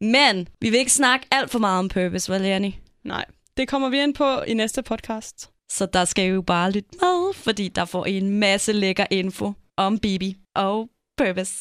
Men 0.00 0.48
vi 0.60 0.70
vil 0.70 0.78
ikke 0.78 0.92
snakke 0.92 1.26
alt 1.30 1.50
for 1.50 1.58
meget 1.58 1.78
om 1.78 1.88
Purpose, 1.88 2.32
vel, 2.32 2.42
Janni? 2.42 2.78
Nej, 3.04 3.24
det 3.56 3.68
kommer 3.68 3.88
vi 3.88 4.02
ind 4.02 4.14
på 4.14 4.42
i 4.42 4.54
næste 4.54 4.82
podcast. 4.82 5.50
Så 5.70 5.86
der 5.86 6.04
skal 6.04 6.24
I 6.24 6.28
jo 6.28 6.42
bare 6.42 6.70
lytte 6.70 6.90
med, 6.92 7.34
fordi 7.34 7.68
der 7.68 7.84
får 7.84 8.06
I 8.06 8.18
en 8.18 8.38
masse 8.40 8.72
lækker 8.72 9.06
info 9.10 9.52
om 9.76 9.98
Bibi 9.98 10.36
og 10.56 10.88
Purpose. 11.16 11.54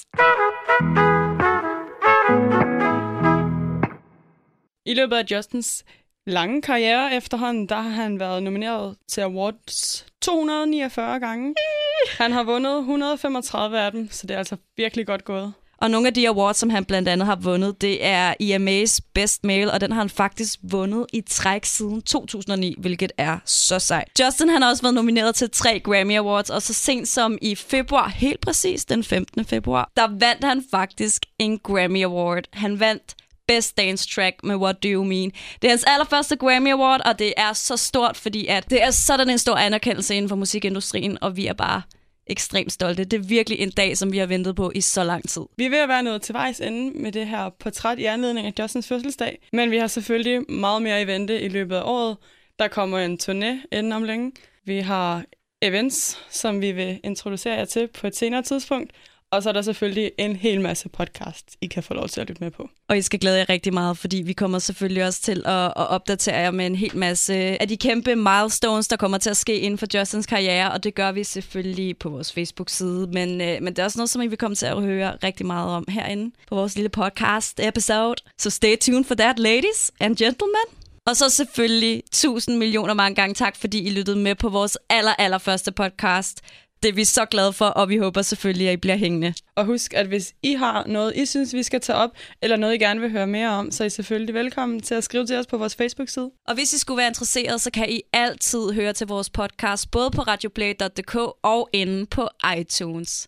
I 4.86 4.94
løbet 4.94 5.16
af 5.16 5.26
Justins 5.32 5.84
lange 6.28 6.62
karriere 6.62 7.16
efterhånden, 7.16 7.70
der 7.70 7.76
har 7.76 7.90
han 7.90 8.20
været 8.20 8.44
nomineret 8.44 8.96
til 9.08 9.22
awards 9.22 10.06
249 10.22 11.20
gange. 11.20 11.56
Han 12.18 12.32
har 12.32 12.44
vundet 12.44 12.78
135 12.78 13.80
af 13.80 13.92
dem, 13.92 14.10
så 14.12 14.28
det 14.28 14.34
er 14.34 14.38
altså 14.38 14.56
virkelig 14.78 15.08
godt 15.08 15.26
gået. 15.26 15.54
Og 15.82 15.92
nogle 15.92 16.08
af 16.08 16.14
de 16.14 16.30
awards, 16.30 16.58
som 16.58 16.70
han 16.70 16.86
blandt 16.86 17.10
andet 17.10 17.26
har 17.26 17.36
vundet, 17.36 17.82
det 17.82 18.06
er 18.06 18.34
IMA's 18.42 19.00
Best 19.14 19.44
Male, 19.44 19.72
og 19.72 19.82
den 19.82 19.92
har 19.92 20.00
han 20.00 20.10
faktisk 20.10 20.60
vundet 20.64 21.06
i 21.14 21.22
træk 21.22 21.66
siden 21.66 22.02
2009, 22.02 22.76
hvilket 22.78 23.12
er 23.18 23.38
så 23.46 23.80
sejt. 23.80 24.08
Justin 24.20 24.50
han 24.50 24.62
har 24.62 24.70
også 24.70 24.84
været 24.84 24.96
nomineret 24.96 25.36
til 25.36 25.50
tre 25.50 25.80
Grammy 25.80 26.18
Awards, 26.18 26.50
og 26.50 26.62
så 26.62 26.74
sent 26.74 27.08
som 27.08 27.38
i 27.42 27.56
februar, 27.56 28.08
helt 28.08 28.42
præcis 28.42 28.86
den 28.86 29.04
15. 29.04 29.46
februar, 29.46 29.92
der 29.98 30.08
vandt 30.20 30.44
han 30.44 30.64
faktisk 30.72 31.26
en 31.40 31.60
Grammy 31.60 32.04
Award. 32.04 32.44
Han 32.54 32.80
vandt 32.80 33.16
Best 33.48 33.78
Dance 33.78 34.10
Track 34.16 34.36
med 34.44 34.56
What 34.56 34.84
Do 34.84 34.90
You 34.90 35.04
Mean. 35.04 35.32
Det 35.62 35.68
er 35.68 35.70
hans 35.70 35.84
allerførste 35.88 36.36
Grammy 36.36 36.72
Award, 36.72 37.02
og 37.06 37.20
det 37.20 37.34
er 37.38 37.54
så 37.54 37.78
stort, 37.78 38.18
fordi 38.18 38.48
at 38.48 38.70
det 38.70 38.84
er 38.84 38.92
sådan 38.92 39.30
en 39.30 39.38
stor 39.38 39.56
anerkendelse 39.56 40.16
inden 40.16 40.30
for 40.30 40.36
musikindustrien, 40.36 41.18
og 41.22 41.38
vi 41.38 41.48
er 41.48 41.54
bare 41.54 41.82
ekstremt 42.28 42.72
stolte. 42.72 43.04
Det 43.04 43.20
er 43.20 43.28
virkelig 43.28 43.60
en 43.60 43.72
dag, 43.72 43.98
som 43.98 44.12
vi 44.12 44.18
har 44.18 44.26
ventet 44.26 44.56
på 44.56 44.72
i 44.76 44.82
så 44.82 45.04
lang 45.04 45.30
tid. 45.30 45.42
Vi 45.58 45.66
er 45.66 45.70
ved 45.70 45.78
at 45.78 45.90
være 45.90 46.04
nået 46.04 46.22
til 46.22 46.34
vejs 46.34 46.60
ende 46.60 47.00
med 47.00 47.12
det 47.12 47.28
her 47.28 47.50
portræt 47.60 48.00
i 48.00 48.06
anledning 48.06 48.48
af 48.48 48.54
Justins 48.60 48.88
fødselsdag, 48.88 49.40
men 49.54 49.72
vi 49.72 49.78
har 49.78 49.88
selvfølgelig 49.88 50.52
meget 50.52 50.82
mere 50.82 51.02
i 51.02 51.08
vente 51.08 51.42
i 51.42 51.50
løbet 51.50 51.76
af 51.76 51.82
året. 51.86 52.18
Der 52.60 52.68
kommer 52.68 53.00
en 53.00 53.20
turné 53.24 53.78
inden 53.78 53.92
om 53.92 54.04
længe. 54.04 54.32
Vi 54.66 54.80
har 54.80 55.24
events, 55.62 56.20
som 56.30 56.62
vi 56.62 56.72
vil 56.72 57.00
introducere 57.04 57.54
jer 57.54 57.66
til 57.66 57.88
på 57.88 58.08
et 58.08 58.16
senere 58.16 58.42
tidspunkt. 58.42 58.92
Og 59.32 59.44
så 59.44 59.50
er 59.50 59.54
der 59.54 59.62
selvfølgelig 59.62 60.12
en 60.18 60.36
hel 60.36 60.62
masse 60.62 60.90
podcast, 60.90 61.58
I 61.62 61.68
kan 61.68 61.84
få 61.84 61.94
lov 61.94 62.08
til 62.08 62.22
at 62.22 62.28
lytte 62.28 62.44
med 62.44 62.52
på. 62.52 62.70
Og 62.90 62.98
I 62.98 63.02
skal 63.02 63.20
glæde 63.20 63.38
jer 63.38 63.50
rigtig 63.50 63.74
meget, 63.74 63.98
fordi 63.98 64.18
vi 64.18 64.34
kommer 64.34 64.60
selvfølgelig 64.60 65.06
også 65.06 65.22
til 65.22 65.44
at, 65.46 65.66
at 65.66 65.74
opdatere 65.76 66.36
jer 66.36 66.52
med 66.52 66.66
en 66.66 66.76
hel 66.76 66.98
masse 66.98 67.34
af 67.34 67.68
de 67.68 67.78
kæmpe 67.78 68.16
milestones, 68.16 68.88
der 68.88 68.96
kommer 68.96 69.18
til 69.18 69.30
at 69.30 69.38
ske 69.38 69.60
inden 69.60 69.78
for 69.78 69.98
Justins 69.98 70.26
karriere, 70.26 70.72
og 70.72 70.84
det 70.84 70.96
gør 70.96 71.12
vi 71.12 71.24
selvfølgelig 71.24 71.98
på 71.98 72.10
vores 72.10 72.34
Facebook-side. 72.34 73.08
Men, 73.08 73.42
øh, 73.42 73.62
men 73.62 73.68
det 73.68 73.80
er 73.80 73.84
også 73.84 74.00
noget, 74.00 74.10
som 74.10 74.22
I 74.22 74.28
vil 74.28 74.38
komme 74.38 74.56
til 74.56 74.66
at 74.66 74.82
høre 74.82 75.18
rigtig 75.24 75.46
meget 75.46 75.70
om 75.70 75.86
herinde 75.90 76.36
på 76.48 76.56
vores 76.56 76.76
lille 76.76 76.90
podcast-episode. 76.90 78.16
Så 78.38 78.50
stay 78.50 78.78
tuned 78.78 79.04
for 79.04 79.16
that, 79.16 79.40
ladies 79.40 79.92
and 80.00 80.16
gentlemen. 80.16 80.78
Og 81.08 81.16
så 81.16 81.30
selvfølgelig 81.30 82.04
tusind 82.12 82.58
millioner 82.58 82.94
mange 82.94 83.16
gange 83.16 83.34
tak, 83.34 83.56
fordi 83.56 83.88
I 83.88 83.90
lyttede 83.90 84.18
med 84.18 84.36
på 84.36 84.50
vores 84.50 84.78
aller, 84.90 85.14
aller 85.18 85.38
første 85.38 85.72
podcast. 85.72 86.42
Det 86.84 86.90
er 86.90 86.94
vi 86.94 87.04
så 87.04 87.26
glade 87.26 87.54
for, 87.54 87.66
og 87.66 87.90
vi 87.90 87.98
håber 87.98 88.22
selvfølgelig, 88.22 88.68
at 88.68 88.74
I 88.74 88.78
bliver 88.78 88.96
hængende. 88.96 89.34
Og 89.56 89.66
husk, 89.66 89.94
at 89.94 90.08
hvis 90.08 90.34
I 90.44 90.54
har 90.54 90.84
noget, 90.88 91.16
I 91.16 91.26
synes, 91.26 91.54
vi 91.54 91.64
skal 91.64 91.82
tage 91.82 91.98
op, 91.98 92.10
eller 92.42 92.58
noget, 92.58 92.76
I 92.76 92.78
gerne 92.78 93.02
vil 93.02 93.12
høre 93.12 93.28
mere 93.28 93.50
om, 93.50 93.72
så 93.72 93.84
er 93.84 93.86
I 93.86 93.90
selvfølgelig 93.90 94.36
velkommen 94.36 94.82
til 94.82 94.96
at 94.96 95.04
skrive 95.04 95.26
til 95.26 95.36
os 95.36 95.48
på 95.48 95.58
vores 95.58 95.76
Facebook-side. 95.76 96.30
Og 96.48 96.54
hvis 96.56 96.74
I 96.74 96.80
skulle 96.80 96.98
være 96.98 97.08
interesseret, 97.08 97.62
så 97.62 97.72
kan 97.72 97.90
I 97.90 98.02
altid 98.14 98.72
høre 98.74 98.94
til 98.94 99.08
vores 99.08 99.30
podcast, 99.30 99.92
både 99.92 100.12
på 100.12 100.22
radioplay.dk 100.22 101.16
og 101.44 101.70
inde 101.74 102.06
på 102.06 102.28
iTunes. 102.60 103.28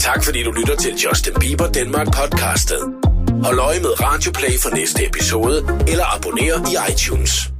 Tak 0.00 0.24
fordi 0.24 0.42
du 0.42 0.50
lytter 0.50 0.76
til 0.76 0.94
Justin 0.96 1.32
Bieber 1.40 1.72
Danmark 1.72 2.06
podcastet. 2.06 2.80
Hold 3.44 3.58
øje 3.58 3.80
med 3.80 4.02
Radioplay 4.02 4.58
for 4.62 4.76
næste 4.76 5.06
episode, 5.06 5.56
eller 5.88 6.16
abonner 6.16 6.42
i 6.42 6.92
iTunes. 6.92 7.55